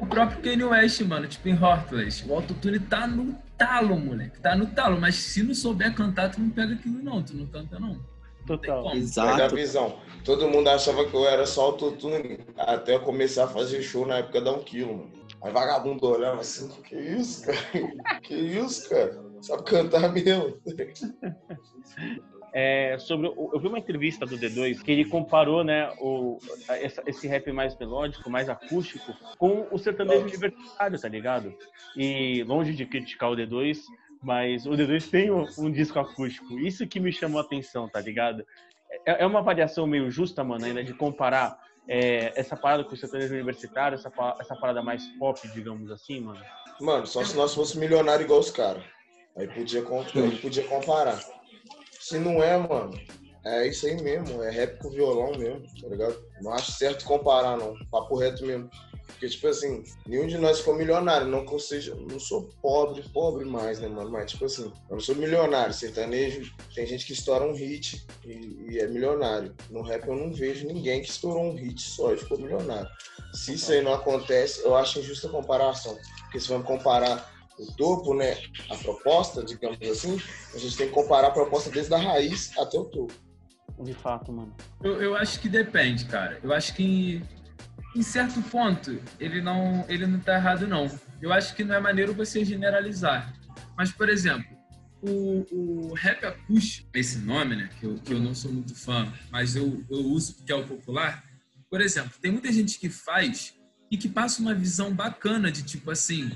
[0.01, 2.23] O próprio Kanye West, mano, tipo em Heartless.
[2.29, 3.35] O autotune tá no
[3.65, 4.39] talo, moleque.
[4.39, 4.99] Tá no talo.
[4.99, 7.21] Mas se não souber cantar, tu não pega aquilo, não.
[7.21, 7.99] Tu não canta, não.
[8.45, 8.93] Total.
[8.95, 9.31] Exato.
[9.31, 9.99] Pega a visão.
[10.25, 14.17] Todo mundo achava que eu era só autotune até eu começar a fazer show na
[14.17, 15.11] época da um quilo, mano.
[15.41, 17.57] Aí vagabundo olhava assim, que isso, cara?
[18.23, 19.21] Que isso, cara?
[19.41, 20.57] Sabe cantar mesmo.
[22.55, 26.37] É, sobre eu vi uma entrevista do D2 que ele comparou né o,
[27.07, 31.51] esse rap mais melódico mais acústico com o sertanejo universitário tá ligado
[31.97, 33.79] e longe de criticar o D2
[34.21, 37.99] mas o D2 tem um, um disco acústico isso que me chamou a atenção tá
[37.99, 38.45] ligado
[39.03, 42.97] é, é uma variação meio justa mano ainda de comparar é, essa parada com o
[42.97, 46.39] sertanejo universitário, essa, essa parada mais pop, digamos assim, mano?
[46.79, 48.83] Mano, só se nós fosse milionário igual os caras.
[49.35, 51.19] Aí podia, aí podia comparar.
[52.03, 52.99] Se não é, mano,
[53.45, 54.43] é isso aí mesmo.
[54.43, 56.21] É rap com violão mesmo, tá ligado?
[56.41, 57.77] Não acho certo comparar, não.
[57.89, 58.69] Papo reto mesmo.
[59.07, 61.27] Porque, tipo assim, nenhum de nós ficou milionário.
[61.27, 61.95] Não que eu seja.
[61.95, 64.11] Não sou pobre, pobre mais, né, mano?
[64.11, 65.73] Mas, tipo assim, eu não sou milionário.
[65.73, 69.55] Sertanejo, tem gente que estoura um hit e, e, é milionário.
[69.69, 72.89] No rap eu não vejo ninguém que estourou um hit só e ficou milionário.
[73.33, 75.97] Se isso aí não acontece, eu acho injusta a comparação.
[76.23, 78.37] Porque se vamos comparar o topo, né?
[78.69, 80.21] A proposta, digamos assim,
[80.53, 83.13] a gente tem que comparar a proposta desde a raiz até o topo.
[83.79, 84.53] De fato, mano.
[84.83, 86.39] Eu, eu acho que depende, cara.
[86.43, 87.21] Eu acho que
[87.95, 90.87] em certo ponto, ele não, ele não tá errado, não.
[91.21, 93.33] Eu acho que não é maneiro você generalizar.
[93.77, 94.45] Mas, por exemplo,
[95.01, 99.11] o, o rap acústico, esse nome, né, que eu, que eu não sou muito fã,
[99.31, 101.23] mas eu, eu uso porque é o popular.
[101.69, 103.53] Por exemplo, tem muita gente que faz
[103.91, 106.31] e que passa uma visão bacana de tipo assim,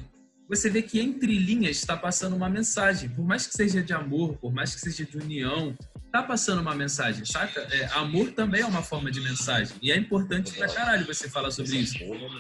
[0.48, 4.38] você vê que entre linhas está passando uma mensagem, por mais que seja de amor,
[4.38, 5.76] por mais que seja de união,
[6.12, 7.62] tá passando uma mensagem, saca?
[7.72, 9.76] É, amor também é uma forma de mensagem.
[9.82, 11.96] E é importante pra caralho você falar sobre isso.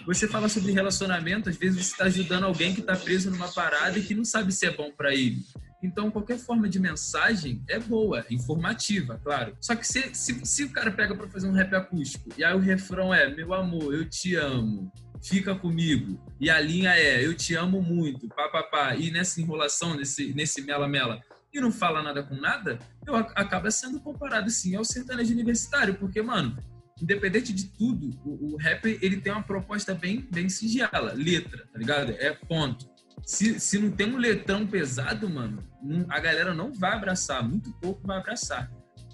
[0.06, 4.00] Você fala sobre relacionamento, às vezes você tá ajudando alguém que tá preso numa parada
[4.00, 5.44] e que não sabe se é bom para ele.
[5.84, 9.56] Então, qualquer forma de mensagem é boa, informativa, claro.
[9.62, 12.56] Só que se, se, se o cara pega para fazer um rap acústico e aí
[12.56, 14.92] o refrão é: Meu amor, eu te amo,
[15.24, 16.20] fica comigo.
[16.40, 18.96] E a linha é: Eu te amo muito, pá, pá, pá.
[18.96, 21.22] E nessa enrolação, nesse, nesse mela-mela,
[21.54, 26.22] e não fala nada com nada, eu acaba sendo comparado sim ao sertanejo universitário, porque,
[26.22, 26.58] mano,
[27.02, 31.80] independente de tudo, o, o rap ele tem uma proposta bem, bem singela, letra, tá
[31.80, 32.12] ligado?
[32.12, 32.90] É ponto.
[33.26, 37.72] Se, se não tem um letrão pesado, mano, não, a galera não vai abraçar, muito
[37.74, 38.72] pouco vai abraçar.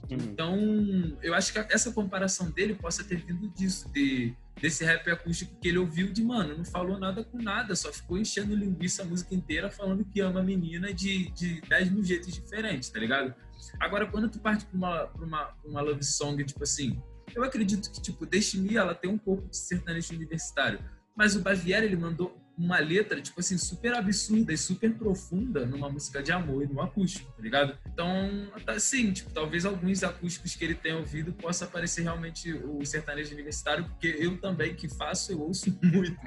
[0.10, 0.18] Uhum.
[0.18, 5.60] Então, eu acho que essa comparação dele possa ter vindo disso, de desse rap acústico
[5.60, 9.06] que ele ouviu de, mano, não falou nada com nada, só ficou enchendo linguiça a
[9.06, 13.36] música inteira falando que ama a menina de, de 10 mil jeitos diferentes, tá ligado?
[13.78, 16.97] Agora, quando tu parte pra uma, pra uma, uma love song, tipo assim,
[17.36, 20.80] eu acredito que, tipo, Destiny, ela tem um pouco de sertanejo universitário,
[21.13, 25.89] mas o Baviera, ele mandou uma letra, tipo assim, super absurda e super profunda numa
[25.89, 27.78] música de amor e no acústico, tá ligado?
[27.86, 33.34] Então, assim, tipo, talvez alguns acústicos que ele tenha ouvido possa parecer realmente o sertanejo
[33.34, 36.20] universitário, porque eu também que faço, eu ouço muito.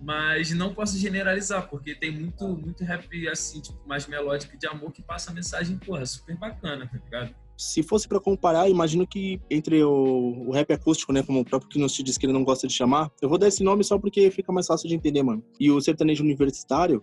[0.00, 4.92] Mas não posso generalizar, porque tem muito, muito rap, assim, tipo, mais melódico de amor
[4.92, 7.34] que passa a mensagem, porra, super bacana, tá ligado?
[7.56, 11.70] Se fosse para comparar, imagino que entre o, o, rap acústico, né, como o próprio
[11.70, 14.30] Kinossi diz que ele não gosta de chamar, eu vou dar esse nome só porque
[14.30, 15.42] fica mais fácil de entender, mano.
[15.58, 17.02] E o sertanejo universitário,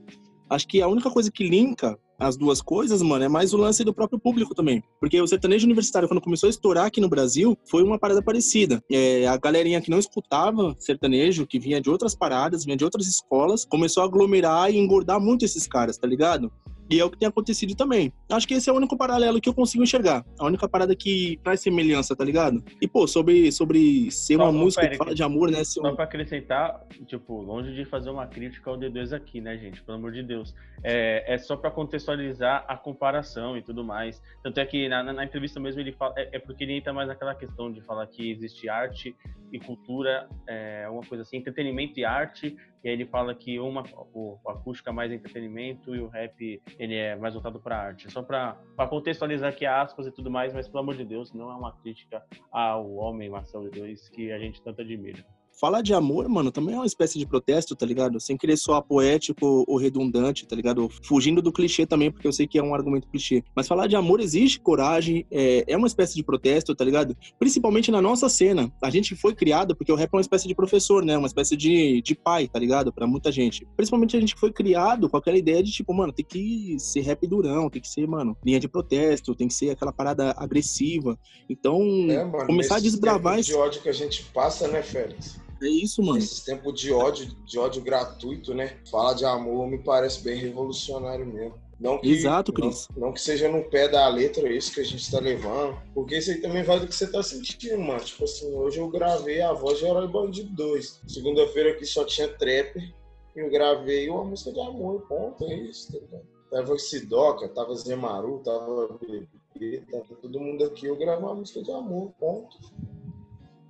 [0.49, 3.83] acho que a única coisa que linka as duas coisas, mano, é mais o lance
[3.83, 4.81] do próprio público também.
[4.99, 8.81] Porque o sertanejo universitário, quando começou a estourar aqui no Brasil, foi uma parada parecida.
[8.89, 13.07] É, a galerinha que não escutava sertanejo, que vinha de outras paradas, vinha de outras
[13.07, 16.51] escolas, começou a aglomerar e engordar muito esses caras, tá ligado?
[16.89, 18.12] E é o que tem acontecido também.
[18.30, 20.26] Acho que esse é o único paralelo que eu consigo enxergar.
[20.39, 22.63] A única parada que traz semelhança, tá ligado?
[22.82, 25.63] E, pô, sobre, sobre ser uma música que fala de amor, né?
[25.63, 25.96] Só um...
[25.96, 29.82] pra acrescentar, tipo, longe de fazer uma crítica ao D2 aqui, né, gente?
[29.84, 30.54] Pelo amor de Deus.
[30.84, 34.22] É, é só pra contextualizar a comparação e tudo mais.
[34.43, 36.13] Tanto é que na, na entrevista mesmo ele fala.
[36.17, 39.15] É, é, porque ele entra mais naquela questão de falar que existe arte
[39.52, 42.56] e cultura, é, uma coisa assim, entretenimento e arte.
[42.84, 46.96] E aí ele fala que uma, o, o é mais entretenimento e o rap ele
[46.96, 48.12] é mais voltado para arte.
[48.12, 48.58] Só para
[48.89, 52.24] contextualizar aqui aspas e tudo mais, mas pelo amor de Deus, não é uma crítica
[52.52, 55.24] ao homem Marcelo D2 que a gente tanto admira
[55.59, 58.19] falar de amor, mano, também é uma espécie de protesto, tá ligado?
[58.19, 60.89] Sem querer soar poético ou redundante, tá ligado?
[61.03, 63.43] Fugindo do clichê também, porque eu sei que é um argumento clichê.
[63.55, 67.15] Mas falar de amor existe coragem, é, é uma espécie de protesto, tá ligado?
[67.39, 68.71] Principalmente na nossa cena.
[68.81, 71.17] A gente foi criado porque o rap é uma espécie de professor, né?
[71.17, 72.91] Uma espécie de, de pai, tá ligado?
[72.91, 73.67] Pra muita gente.
[73.75, 77.25] Principalmente a gente foi criado com aquela ideia de, tipo, mano, tem que ser rap
[77.27, 81.17] durão, tem que ser, mano, linha de protesto, tem que ser aquela parada agressiva.
[81.49, 83.39] Então, é, mano, começar a desbravar...
[83.39, 85.42] Esse ódio que a gente passa, né, Félix?
[85.63, 86.17] É isso, mano.
[86.17, 88.78] Esse tempo de ódio, de ódio gratuito, né?
[88.91, 91.56] Fala de amor me parece bem revolucionário mesmo.
[91.80, 92.88] Não que, Exato, Cris.
[92.95, 96.17] Não, não, que seja no pé da letra isso que a gente tá levando, porque
[96.17, 97.99] isso aí também vai do que você tá sentindo, mano.
[97.99, 101.02] Tipo assim, hoje eu gravei a voz de Herói Bandido 2.
[101.08, 102.93] Segunda-feira aqui só tinha trapper,
[103.36, 106.34] eu gravei uma música de amor, ponto, é isso, tá ligado?
[106.49, 111.71] Tava Sidoca, tava Zemaru, tava Bebê, tava todo mundo aqui, eu gravei uma música de
[111.71, 112.58] amor, ponto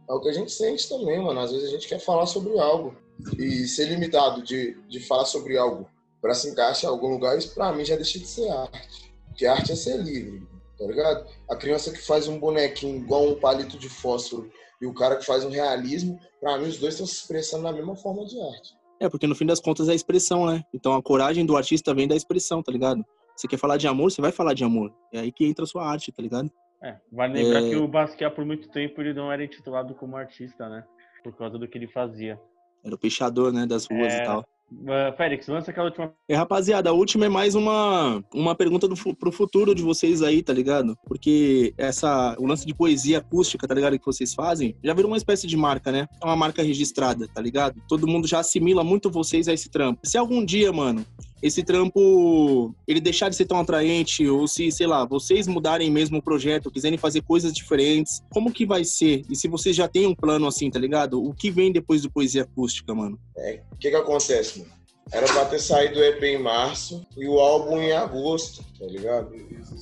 [0.10, 1.40] é o que a gente sente também, mano.
[1.40, 2.96] Às vezes a gente quer falar sobre algo.
[3.38, 5.88] E ser limitado de, de falar sobre algo
[6.22, 9.14] para se encaixar em algum lugar, isso pra mim já deixa de ser arte.
[9.28, 11.28] Porque arte é ser livre, tá ligado?
[11.50, 14.50] A criança que faz um bonequinho igual um palito de fósforo
[14.82, 17.72] e o cara que faz um realismo, para mim os dois estão se expressando na
[17.72, 18.74] mesma forma de arte.
[19.02, 20.64] É, porque no fim das contas é a expressão, né?
[20.74, 23.04] Então a coragem do artista vem da expressão, tá ligado?
[23.36, 24.94] Você quer falar de amor, você vai falar de amor.
[25.12, 26.50] É aí que entra a sua arte, tá ligado?
[26.84, 27.70] É, vale lembrar é...
[27.70, 30.84] que o Basquiat, por muito tempo, ele não era intitulado como artista, né?
[31.24, 32.38] Por causa do que ele fazia.
[32.84, 34.22] Era o peixador, né, das ruas é...
[34.22, 34.46] e tal.
[34.72, 36.12] Uh, Félix, lança aquela última.
[36.28, 40.42] É, rapaziada, a última é mais uma, uma pergunta do, pro futuro de vocês aí,
[40.42, 40.98] tá ligado?
[41.06, 44.00] Porque essa, o lance de poesia acústica, tá ligado?
[44.00, 46.08] Que vocês fazem, já virou uma espécie de marca, né?
[46.22, 47.80] É uma marca registrada, tá ligado?
[47.88, 50.02] Todo mundo já assimila muito vocês a esse trampo.
[50.04, 51.06] Se algum dia, mano,
[51.44, 56.20] esse trampo ele deixar de ser tão atraente ou se, sei lá, vocês mudarem mesmo
[56.20, 59.24] o projeto, quiserem fazer coisas diferentes, como que vai ser?
[59.30, 61.22] E se vocês já têm um plano assim, tá ligado?
[61.22, 63.20] O que vem depois do Poesia Acústica, mano?
[63.36, 64.72] É, o que que acontece, mano?
[65.12, 69.36] Era pra ter saído o EP em março e o álbum em agosto, tá ligado?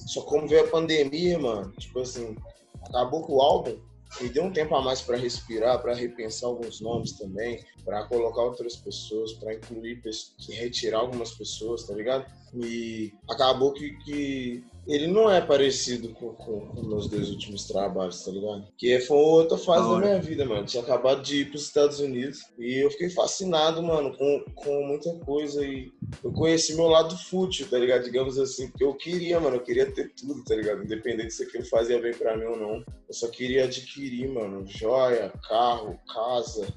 [0.07, 2.35] Só como veio a pandemia, mano, tipo assim,
[2.81, 3.77] acabou com o álbum,
[4.19, 8.41] e deu um tempo a mais para respirar, para repensar alguns nomes também, para colocar
[8.41, 10.01] outras pessoas, para incluir,
[10.49, 12.25] retirar algumas pessoas, tá ligado?
[12.53, 18.23] E acabou que, que ele não é parecido com, com, com, meus dois últimos trabalhos,
[18.23, 18.67] tá ligado?
[18.77, 20.65] Que foi outra fase da minha vida, mano.
[20.65, 25.13] Tinha acabado de ir pros Estados Unidos e eu fiquei fascinado, mano, com, com muita
[25.19, 25.91] coisa e
[26.23, 28.03] eu conheci meu lado fútil, tá ligado?
[28.03, 30.83] Digamos assim, porque eu queria, mano, eu queria ter tudo, tá ligado?
[30.83, 32.83] Independente se aquilo fazia bem pra mim ou não.
[33.07, 36.67] Eu só queria adquirir, mano, joia, carro, casa,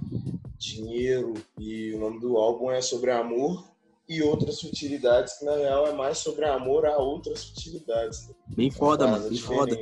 [0.58, 3.73] dinheiro e o nome do álbum é sobre amor
[4.08, 8.30] e outras futilidades, que na real é mais sobre amor a outras futilidades.
[8.54, 9.76] Bem foda, mano, bem foda.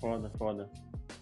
[0.00, 0.70] Foda, foda.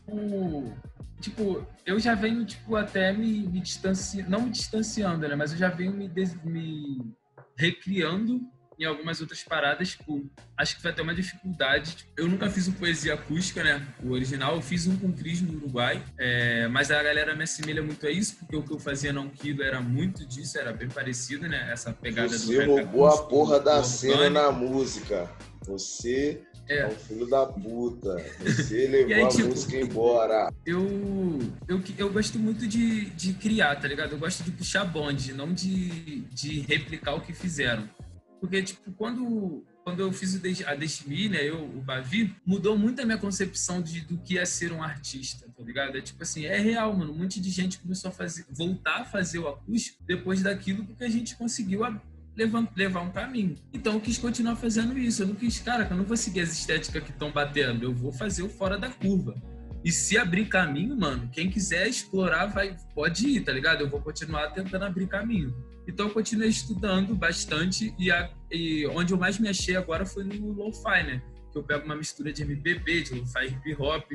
[0.08, 0.72] Hum,
[1.20, 5.58] tipo, eu já venho, tipo, até me, me distanciando, não me distanciando, né, mas eu
[5.58, 7.12] já venho me, des, me
[7.56, 8.40] recriando
[8.78, 10.24] em algumas outras paradas, tipo,
[10.56, 11.96] acho que foi até uma dificuldade.
[11.96, 13.86] Tipo, eu nunca fiz um poesia acústica, né?
[14.02, 17.82] O original, eu fiz um com Cris no Uruguai, é, mas a galera me assemelha
[17.82, 20.88] muito a isso, porque o que eu fazia não Kido era muito disso, era bem
[20.88, 21.70] parecido, né?
[21.72, 25.30] Essa pegada Você do rap roubou a porra da cena na música.
[25.66, 26.86] Você é, É.
[26.86, 28.16] um filho da puta.
[28.40, 30.52] Você levou aí, a tipo, música embora.
[30.64, 34.12] eu, eu, eu gosto muito de, de criar, tá ligado?
[34.12, 37.88] Eu gosto de puxar bonde, não de, de replicar o que fizeram.
[38.40, 40.34] Porque, tipo, quando, quando eu fiz
[40.66, 44.44] a Destiny, né, eu, o Bavi, mudou muito a minha concepção de, do que é
[44.44, 45.96] ser um artista, tá ligado?
[45.96, 47.12] É tipo assim, é real, mano.
[47.12, 51.04] Um monte de gente começou a fazer, voltar a fazer o acústico depois daquilo porque
[51.04, 52.00] a gente conseguiu a-
[52.36, 53.56] levar, levar um caminho.
[53.72, 55.22] Então eu quis continuar fazendo isso.
[55.22, 57.84] Eu não quis, cara, eu não vou seguir as estéticas que estão batendo.
[57.84, 59.34] Eu vou fazer o fora da curva.
[59.86, 63.82] E se abrir caminho, mano, quem quiser explorar vai, pode ir, tá ligado?
[63.82, 65.54] Eu vou continuar tentando abrir caminho.
[65.86, 70.24] Então eu continuei estudando bastante e, a- e onde eu mais me achei agora foi
[70.24, 71.22] no lo-fi, né?
[71.52, 74.10] Que eu pego uma mistura de MPB, de lo-fi hip hop,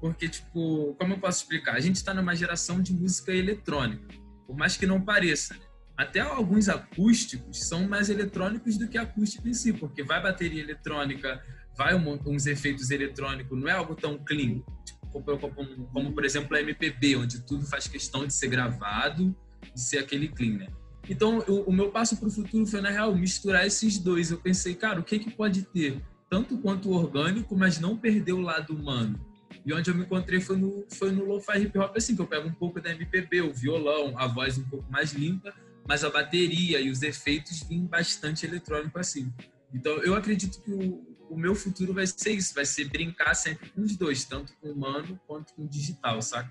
[0.00, 1.74] porque tipo, como eu posso explicar?
[1.74, 4.06] A gente tá numa geração de música eletrônica,
[4.46, 5.54] por mais que não pareça.
[5.54, 5.60] né?
[5.96, 11.42] Até alguns acústicos são mais eletrônicos do que acústico em si, porque vai bateria eletrônica,
[11.76, 14.62] vai um- uns efeitos eletrônicos, não é algo tão clean.
[14.84, 19.34] Tipo, como, como- como, por exemplo, a MPB, onde tudo faz questão de ser gravado
[19.74, 20.68] e ser aquele clean, né?
[21.08, 24.30] Então, o, o meu passo para o futuro foi, na real, misturar esses dois.
[24.30, 26.02] Eu pensei, cara, o que, que pode ter?
[26.28, 29.18] Tanto quanto orgânico, mas não perder o lado humano.
[29.64, 32.26] E onde eu me encontrei foi no, foi no lo-fi hip hop, assim, que eu
[32.26, 35.54] pego um pouco da MPB, o violão, a voz um pouco mais limpa,
[35.86, 39.32] mas a bateria e os efeitos vêm bastante eletrônico, assim.
[39.72, 43.70] Então, eu acredito que o, o meu futuro vai ser isso, vai ser brincar sempre
[43.70, 46.50] com os dois, tanto com o humano quanto com o digital, saca?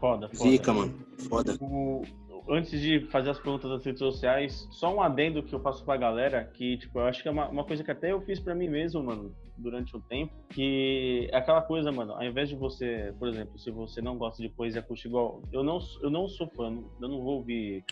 [0.00, 0.50] Foda, foda.
[0.50, 0.94] Zica, mano.
[1.28, 1.56] Foda.
[1.60, 2.02] O-
[2.48, 5.96] antes de fazer as perguntas das redes sociais, só um adendo que eu faço pra
[5.96, 8.54] galera, que, tipo, eu acho que é uma, uma coisa que até eu fiz pra
[8.54, 13.14] mim mesmo, mano, durante um tempo, que é aquela coisa, mano, ao invés de você,
[13.18, 16.46] por exemplo, se você não gosta de poesia acústica igual, eu não, eu não sou
[16.48, 16.66] fã,
[17.00, 17.82] eu não vou ouvir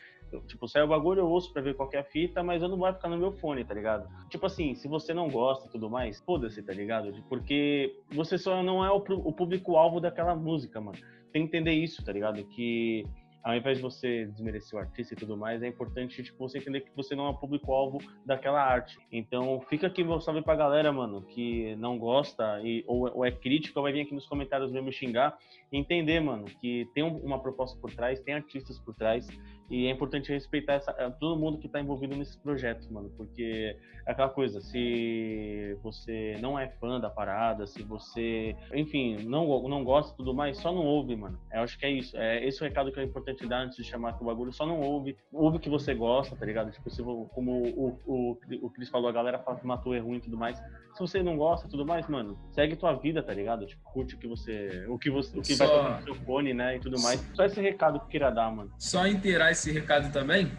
[0.41, 3.09] tipo, sai o bagulho, eu ouço pra ver qualquer fita, mas eu não vai ficar
[3.09, 4.09] no meu fone, tá ligado?
[4.29, 7.13] Tipo assim, se você não gosta e tudo mais, foda-se, tá ligado?
[7.29, 10.99] Porque você só não é o, público-alvo daquela música, mano.
[11.33, 12.45] Tem que entender isso, tá ligado?
[12.45, 13.05] Que
[13.43, 16.83] ao invés de você desmerecer o artista e tudo mais, é importante, tipo, você entender
[16.83, 18.97] que você não é o público-alvo daquela arte.
[19.11, 23.33] Então, fica aqui meu salve pra galera, mano, que não gosta e, ou, ou é
[23.33, 25.37] crítica, vai vir aqui nos comentários mesmo me xingar,
[25.73, 29.27] entender, mano, que tem um- uma proposta por trás, tem artistas por trás,
[29.73, 33.77] e é importante respeitar essa, eh, todo mundo que tá envolvido nesses projetos, mano, porque
[34.07, 39.83] é aquela coisa, se você não é fã da parada, se você, enfim, não, não
[39.83, 41.39] gosta e tudo mais, só não ouve, mano.
[41.53, 42.17] Eu acho que é isso.
[42.17, 44.81] É esse o recado que é importante dar antes de chamar o bagulho, só não
[44.81, 45.17] ouve.
[45.33, 46.71] Ouve o que você gosta, tá ligado?
[46.71, 50.17] Tipo, se, como o, o, o Cris falou, a galera fala que matou é ruim
[50.19, 50.59] e tudo mais.
[50.93, 53.65] Se você não gosta e tudo mais, mano, segue tua vida, tá ligado?
[53.65, 54.85] Tipo, curte o que você.
[54.89, 55.39] O que você.
[55.39, 56.77] O que vai Só- tocar no seu fone, né?
[56.77, 57.21] E tudo mais.
[57.35, 58.71] Só esse recado que eu queria dar, mano.
[58.79, 60.51] Só inteirar esse recado também,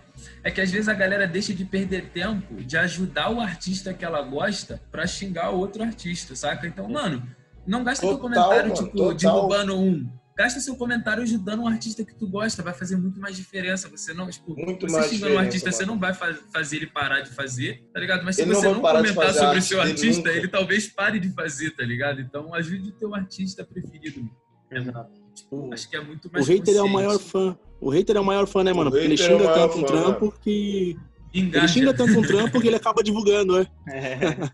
[0.43, 4.05] é que às vezes a galera deixa de perder tempo de ajudar o artista que
[4.05, 6.65] ela gosta pra xingar outro artista, saca?
[6.67, 7.27] Então, mano,
[7.67, 9.15] não gasta teu Total, comentário, mano, tipo, total.
[9.15, 10.09] derrubando um.
[10.35, 13.87] Gasta seu comentário ajudando um artista que tu gosta, vai fazer muito mais diferença.
[13.89, 15.93] Você não, tipo, Muito você mais xingando um artista, você mano.
[15.93, 18.23] não vai fa- fazer ele parar de fazer, tá ligado?
[18.25, 18.81] Mas se Ele não você não, de
[19.13, 20.31] comentar sobre o seu artista, nunca.
[20.31, 22.19] ele talvez pare de fazer, tá ligado?
[22.19, 24.27] Então ajude o teu artista preferido.
[24.71, 25.11] Exato.
[25.35, 27.55] Tipo, acho que é muito O mais hater é o maior fã.
[27.83, 28.89] O hater é o maior fã, né, mano?
[28.89, 30.97] O Porque ele é xinga maior tanto um fã, trampo que.
[31.33, 31.67] Ele Engaja.
[31.67, 33.67] xinga tanto um trampo que ele acaba divulgando, né?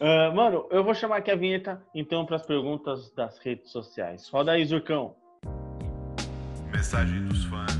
[0.00, 4.28] Ah, mano, eu vou chamar aqui a vinheta, então, para as perguntas das redes sociais.
[4.28, 5.14] Roda aí, Zurcão.
[6.72, 7.78] Mensagem dos fãs.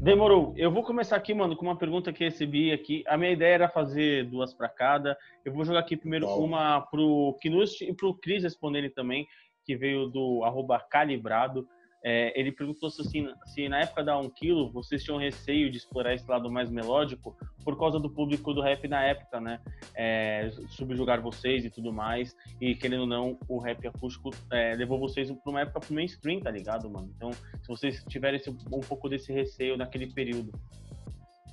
[0.00, 0.54] Demorou.
[0.56, 3.02] Eu vou começar aqui, mano, com uma pergunta que recebi aqui.
[3.08, 5.18] A minha ideia era fazer duas para cada.
[5.44, 6.44] Eu vou jogar aqui primeiro Bom.
[6.44, 9.26] uma pro Knust e pro Cris responderem também,
[9.68, 11.68] que veio do arroba calibrado.
[12.02, 15.76] É, ele perguntou se, assim, se na época da 1 kg vocês tinham receio de
[15.76, 19.60] explorar esse lado mais melódico por causa do público do rap na época, né?
[19.94, 22.34] É, subjugar vocês e tudo mais.
[22.60, 26.40] E querendo ou não, o rap acústico é, levou vocês para uma época pro mainstream,
[26.40, 27.12] tá ligado, mano?
[27.14, 30.52] Então, se vocês tiverem esse- um pouco desse receio naquele período.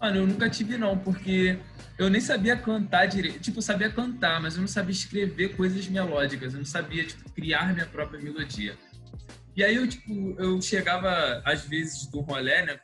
[0.05, 1.57] Mano, eu nunca tive não, porque
[1.97, 3.39] eu nem sabia cantar direito.
[3.39, 6.53] Tipo, eu sabia cantar, mas eu não sabia escrever coisas melódicas.
[6.53, 8.77] Eu não sabia, tipo, criar minha própria melodia.
[9.55, 12.79] E aí eu, tipo, eu chegava, às vezes, do rolê, né?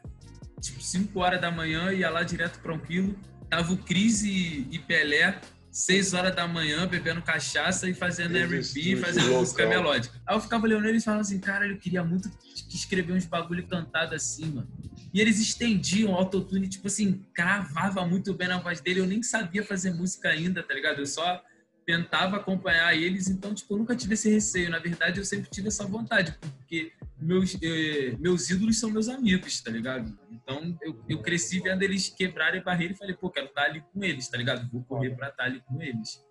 [0.60, 3.16] Tipo, 5 horas da manhã, ia lá direto pra um quilo.
[3.48, 5.40] Tava o Cris e, e Pelé,
[5.72, 9.84] 6 horas da manhã, bebendo cachaça e fazendo R&B, fazendo música loucão.
[9.84, 10.20] melódica.
[10.26, 12.32] Aí eu ficava olhando eles e falando assim, cara, eu queria muito
[12.68, 14.68] escrever uns bagulho cantado assim, mano.
[15.14, 19.02] E eles estendiam o autotune, tipo assim, cravava muito bem na voz dele.
[19.02, 21.00] Eu nem sabia fazer música ainda, tá ligado?
[21.00, 21.44] Eu só
[21.86, 24.70] tentava acompanhar eles, então, tipo, eu nunca tive esse receio.
[24.70, 29.60] Na verdade, eu sempre tive essa vontade, porque meus, eh, meus ídolos são meus amigos,
[29.62, 30.18] tá ligado?
[30.32, 34.04] Então, eu, eu cresci vendo eles quebrarem barreira e falei, pô, quero estar ali com
[34.04, 34.70] eles, tá ligado?
[34.72, 36.24] Vou correr pra estar ali com eles.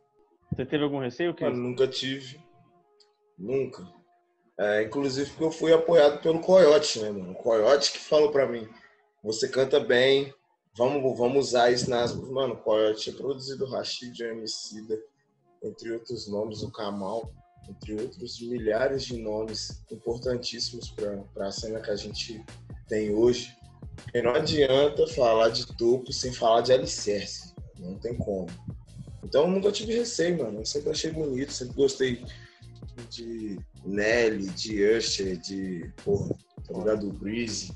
[0.51, 2.41] Você teve algum receio, Mano, nunca tive.
[3.39, 4.00] Nunca.
[4.61, 7.33] É, inclusive porque eu fui apoiado pelo Coyote, né, mano?
[7.33, 8.69] O Coyote que falou pra mim,
[9.25, 10.35] você canta bem,
[10.77, 12.15] vamos, vamos usar isso nas...
[12.15, 15.03] Mano, o Coyote é produzido Rashid, Emicida,
[15.65, 17.33] entre outros nomes, o Kamal,
[17.71, 22.45] entre outros milhares de nomes importantíssimos para a cena que a gente
[22.87, 23.57] tem hoje.
[24.13, 28.49] E não adianta falar de topo sem falar de alicerce, não tem como.
[29.25, 30.61] Então eu nunca tive receio, mano.
[30.61, 32.27] Eu sempre achei bonito, sempre gostei
[33.09, 36.35] de Nelly, de Usher, de, porra,
[36.67, 37.09] tá ligado?
[37.09, 37.73] O Breezy,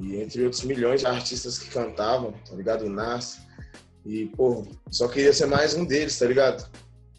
[0.00, 2.86] e entre outros milhões de artistas que cantavam, tá ligado?
[2.86, 3.40] O Nas.
[4.04, 6.68] E, porra, só queria ser mais um deles, tá ligado?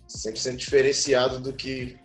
[0.08, 1.98] sempre sendo diferenciado do que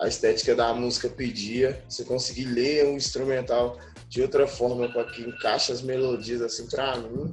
[0.00, 1.82] a estética da música pedia.
[1.88, 6.96] Você conseguir ler um instrumental de outra forma para que encaixe as melodias assim para
[6.96, 7.32] mim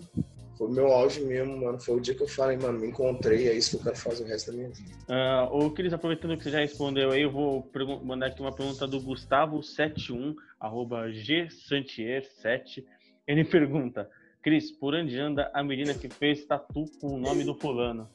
[0.57, 1.79] foi o meu auge mesmo, mano.
[1.79, 4.23] Foi o dia que eu falei, mano, me encontrei, é isso que eu quero fazer
[4.23, 4.91] o resto da minha vida.
[5.07, 7.69] Uh, ô, Cris, aproveitando que você já respondeu aí, eu vou
[8.03, 12.83] mandar aqui uma pergunta do Gustavo71, arroba gsantier7.
[13.27, 14.09] Ele pergunta,
[14.41, 18.09] Cris, por onde anda a menina que fez tatu com o nome do fulano?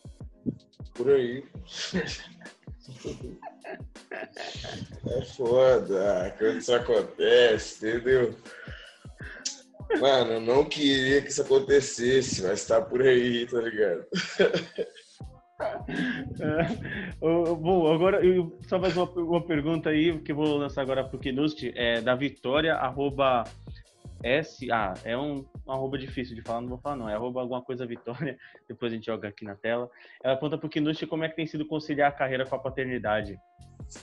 [0.95, 1.45] por aí.
[5.07, 8.34] É foda quando isso acontece, entendeu?
[9.99, 14.07] Mano, eu não queria que isso acontecesse, mas tá por aí, tá ligado?
[16.41, 21.05] É, bom, agora eu, só mais uma, uma, pergunta aí que eu vou lançar agora
[21.05, 23.45] pro Kinust, é da Vitória, arroba
[24.22, 27.41] S, ah, é um, um arroba difícil de falar, não vou falar não, é arroba
[27.41, 28.38] alguma coisa Vitória,
[28.68, 29.91] depois a gente joga aqui na tela.
[30.22, 33.38] Ela pergunta pro Kinushi como é que tem sido conciliar a carreira com a paternidade.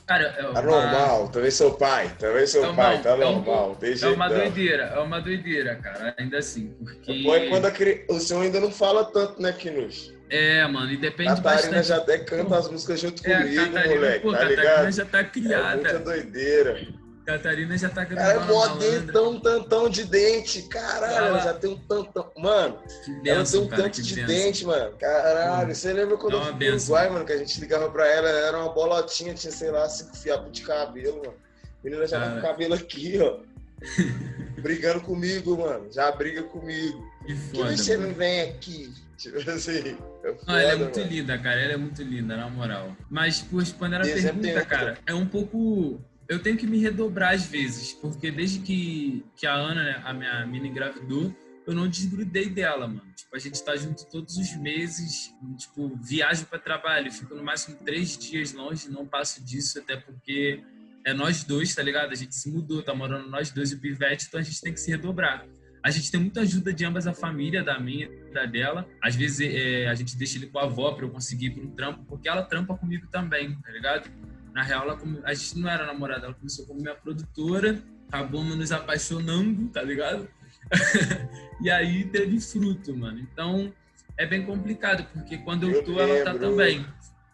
[0.05, 3.77] Cara, é tá normal, também sou pai, também sou é pai, tá normal.
[3.81, 7.23] É, um, é uma doideira, é uma doideira, cara, ainda assim, porque...
[7.23, 7.71] Bom é quando a,
[8.09, 10.17] o senhor ainda não fala tanto, né, Kinushi?
[10.29, 11.87] É, mano, e depende Catarina bastante.
[11.87, 14.91] já até canta as músicas junto é, comigo, Catarina, moleque, pô, tá Catarina ligado?
[14.91, 15.71] já tá criada.
[15.71, 16.87] É muita doideira.
[17.27, 18.39] Catarina já tá gravando.
[18.39, 20.61] Cara, mó dentão, tantão de dente.
[20.61, 22.31] Caralho, ela já tem um tantão.
[22.37, 22.79] Mano,
[23.21, 24.27] benção, ela tem um cara, tanto de benção.
[24.27, 24.97] dente, mano.
[24.97, 28.07] Caralho, você lembra quando é eu fui pro Uruguai, mano, que a gente ligava pra
[28.07, 31.33] ela, era uma bolotinha, tinha, sei lá, cinco fiapos de cabelo, mano.
[31.63, 33.39] A menina já tá com o cabelo aqui, ó.
[34.63, 35.91] brigando comigo, mano.
[35.91, 37.11] Já briga comigo.
[37.25, 38.93] Que foda, que você não vem aqui?
[39.17, 39.97] Tipo assim.
[40.23, 41.11] É foda, não, ela é muito mano.
[41.11, 41.59] linda, cara.
[41.59, 42.95] Ela é muito linda, na moral.
[43.09, 47.45] Mas, por responder a pergunta, cara, é um pouco eu tenho que me redobrar às
[47.45, 52.49] vezes, porque desde que, que a Ana, né, a minha mina, engravidou, eu não desgrudei
[52.49, 53.11] dela, mano.
[53.15, 57.77] Tipo, a gente tá junto todos os meses, tipo, viajo para trabalho, fico no máximo
[57.83, 60.63] três dias longe, não passo disso, até porque
[61.05, 62.11] é nós dois, tá ligado?
[62.11, 64.73] A gente se mudou, tá morando nós dois e o Pivete, então a gente tem
[64.73, 65.45] que se redobrar.
[65.83, 68.85] A gente tem muita ajuda de ambas a família, da minha e da dela.
[69.01, 71.71] Às vezes é, a gente deixa ele com a avó para eu conseguir ir um
[71.71, 74.09] trampo, porque ela trampa comigo também, tá ligado?
[74.57, 78.71] Na real, ela, a gente não era namorada, ela começou como minha produtora, acabamos nos
[78.71, 80.27] apaixonando, tá ligado?
[81.61, 83.19] e aí teve fruto, mano.
[83.19, 83.71] Então
[84.17, 86.83] é bem complicado, porque quando eu tô, ela tá também.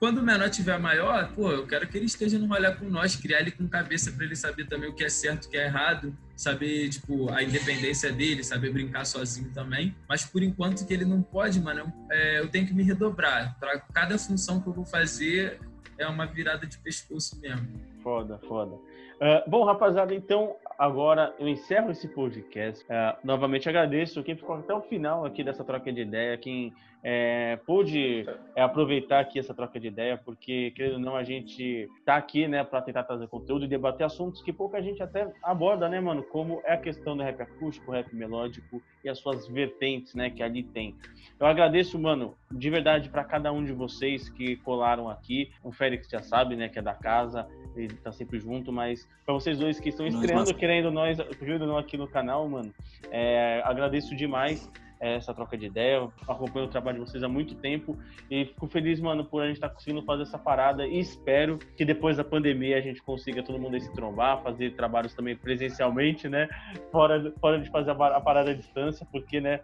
[0.02, 3.16] Quando o menor tiver maior, pô, eu quero que ele esteja no rolê com nós,
[3.16, 5.64] criar ele com cabeça para ele saber também o que é certo, o que é
[5.64, 9.96] errado, saber, tipo, a independência dele, saber brincar sozinho também.
[10.10, 13.58] Mas por enquanto que ele não pode, mano, é, eu tenho que me redobrar.
[13.62, 15.62] Para cada função que eu vou fazer,
[15.98, 17.68] é uma virada de pescoço mesmo.
[18.02, 18.76] Foda, foda.
[18.76, 22.84] Uh, bom, rapaziada, então agora eu encerro esse podcast.
[22.86, 27.58] Uh, novamente agradeço quem ficou até o final aqui dessa troca de ideia, quem é,
[27.66, 32.16] pôde é, aproveitar aqui essa troca de ideia, porque, querendo ou não, a gente tá
[32.16, 36.00] aqui, né, para tentar trazer conteúdo e debater assuntos que pouca gente até aborda, né,
[36.00, 40.30] mano, como é a questão do rap acústico, rap melódico e as suas vertentes, né,
[40.30, 40.96] que ali tem.
[41.38, 45.52] Eu agradeço, mano, de verdade para cada um de vocês que colaram aqui.
[45.62, 47.46] O Félix já sabe, né, que é da casa,
[47.76, 51.84] ele tá sempre junto, mas para vocês dois que estão estreando, querendo nós, querendo nós
[51.84, 52.74] aqui no canal, mano,
[53.12, 54.70] é, agradeço demais
[55.12, 56.08] essa troca de ideia.
[56.28, 57.98] acompanho o trabalho de vocês há muito tempo
[58.30, 61.58] e fico feliz, mano, por a gente estar tá conseguindo fazer essa parada e espero
[61.76, 66.30] que depois da pandemia a gente consiga todo mundo se trombar, fazer trabalhos também presencialmente,
[66.30, 66.48] né?
[66.92, 69.60] Fora, fora de fazer a, parada à distância, porque, né,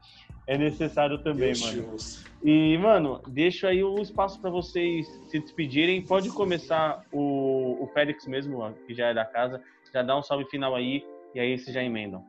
[0.45, 1.81] é necessário também, Deus mano.
[1.89, 2.25] Deus.
[2.43, 6.01] E, mano, deixo aí o espaço para vocês se despedirem.
[6.01, 9.61] Pode começar o, o Félix mesmo, que já é da casa,
[9.93, 12.28] já dá um salve final aí e aí vocês já emendam.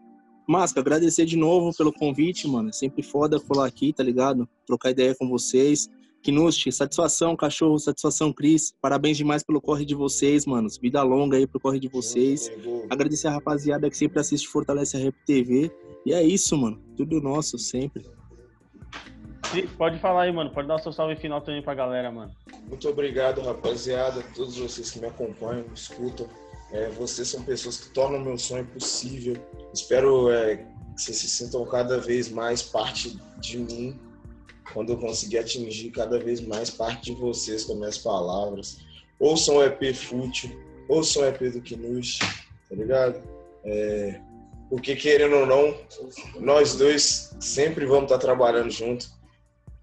[0.51, 2.73] Masca, agradecer de novo pelo convite, mano.
[2.73, 4.49] Sempre foda colar aqui, tá ligado?
[4.67, 5.89] Trocar ideia com vocês.
[6.25, 8.75] Kinusti, satisfação, cachorro, satisfação, Cris.
[8.83, 10.67] Parabéns demais pelo corre de vocês, mano.
[10.83, 12.51] Vida longa aí pro corre de vocês.
[12.91, 15.71] Agradecer a rapaziada que sempre assiste Fortalece a Rap TV.
[16.05, 16.83] E é isso, mano.
[16.97, 18.05] Tudo nosso, sempre.
[19.79, 20.51] Pode falar aí, mano.
[20.51, 22.33] Pode dar o seu salve final também pra galera, mano.
[22.69, 24.21] Muito obrigado, rapaziada.
[24.35, 26.27] Todos vocês que me acompanham, me escutam.
[26.73, 29.37] É, vocês são pessoas que tornam meu sonho possível.
[29.75, 30.67] Espero é, que
[30.97, 33.99] vocês se sintam cada vez mais parte de mim
[34.73, 38.79] quando eu conseguir atingir cada vez mais parte de vocês com minhas palavras.
[39.19, 40.51] Ouçam o EP Fútil,
[40.89, 43.21] ouçam o EP do Kinush, tá ligado?
[43.65, 44.21] É,
[44.69, 45.77] porque querendo ou não,
[46.39, 49.11] nós dois sempre vamos estar trabalhando junto.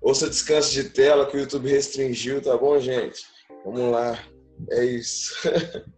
[0.01, 3.25] Ouça descanso de tela que o YouTube restringiu, tá bom, gente?
[3.65, 4.17] Vamos lá.
[4.71, 5.35] É isso.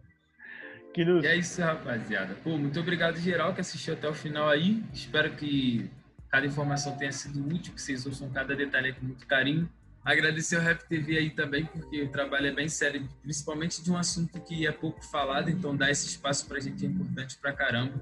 [0.92, 2.34] Que E é isso, rapaziada.
[2.42, 4.82] Pô, muito obrigado geral que assistiu até o final aí.
[4.92, 5.88] Espero que
[6.28, 9.68] cada informação tenha sido útil, que vocês ouçam cada detalhe com muito carinho.
[10.04, 13.98] Agradecer ao Rap TV aí também, porque o trabalho é bem sério, principalmente de um
[13.98, 18.00] assunto que é pouco falado, então dar esse espaço pra gente é importante pra caramba.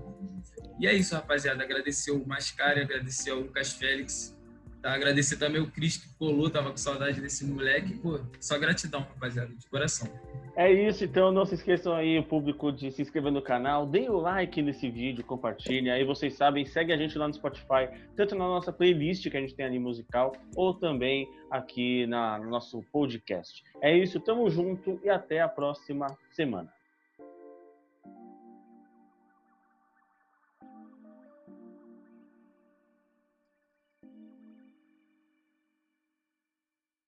[0.79, 1.65] E é isso, rapaziada.
[1.65, 4.38] Agradecer o Mascari, agradecer ao Lucas Félix,
[4.83, 4.95] Tá?
[4.95, 7.95] Agradecer também o Cris que colou, tava com saudade desse moleque.
[7.95, 10.09] Pô, só gratidão, rapaziada, de coração.
[10.57, 14.09] É isso, então não se esqueçam aí, o público, de se inscrever no canal, deem
[14.09, 15.93] o like nesse vídeo, compartilhem.
[15.93, 19.41] Aí vocês sabem, segue a gente lá no Spotify, tanto na nossa playlist que a
[19.41, 23.63] gente tem ali musical, ou também aqui na, no nosso podcast.
[23.81, 26.69] É isso, tamo junto e até a próxima semana.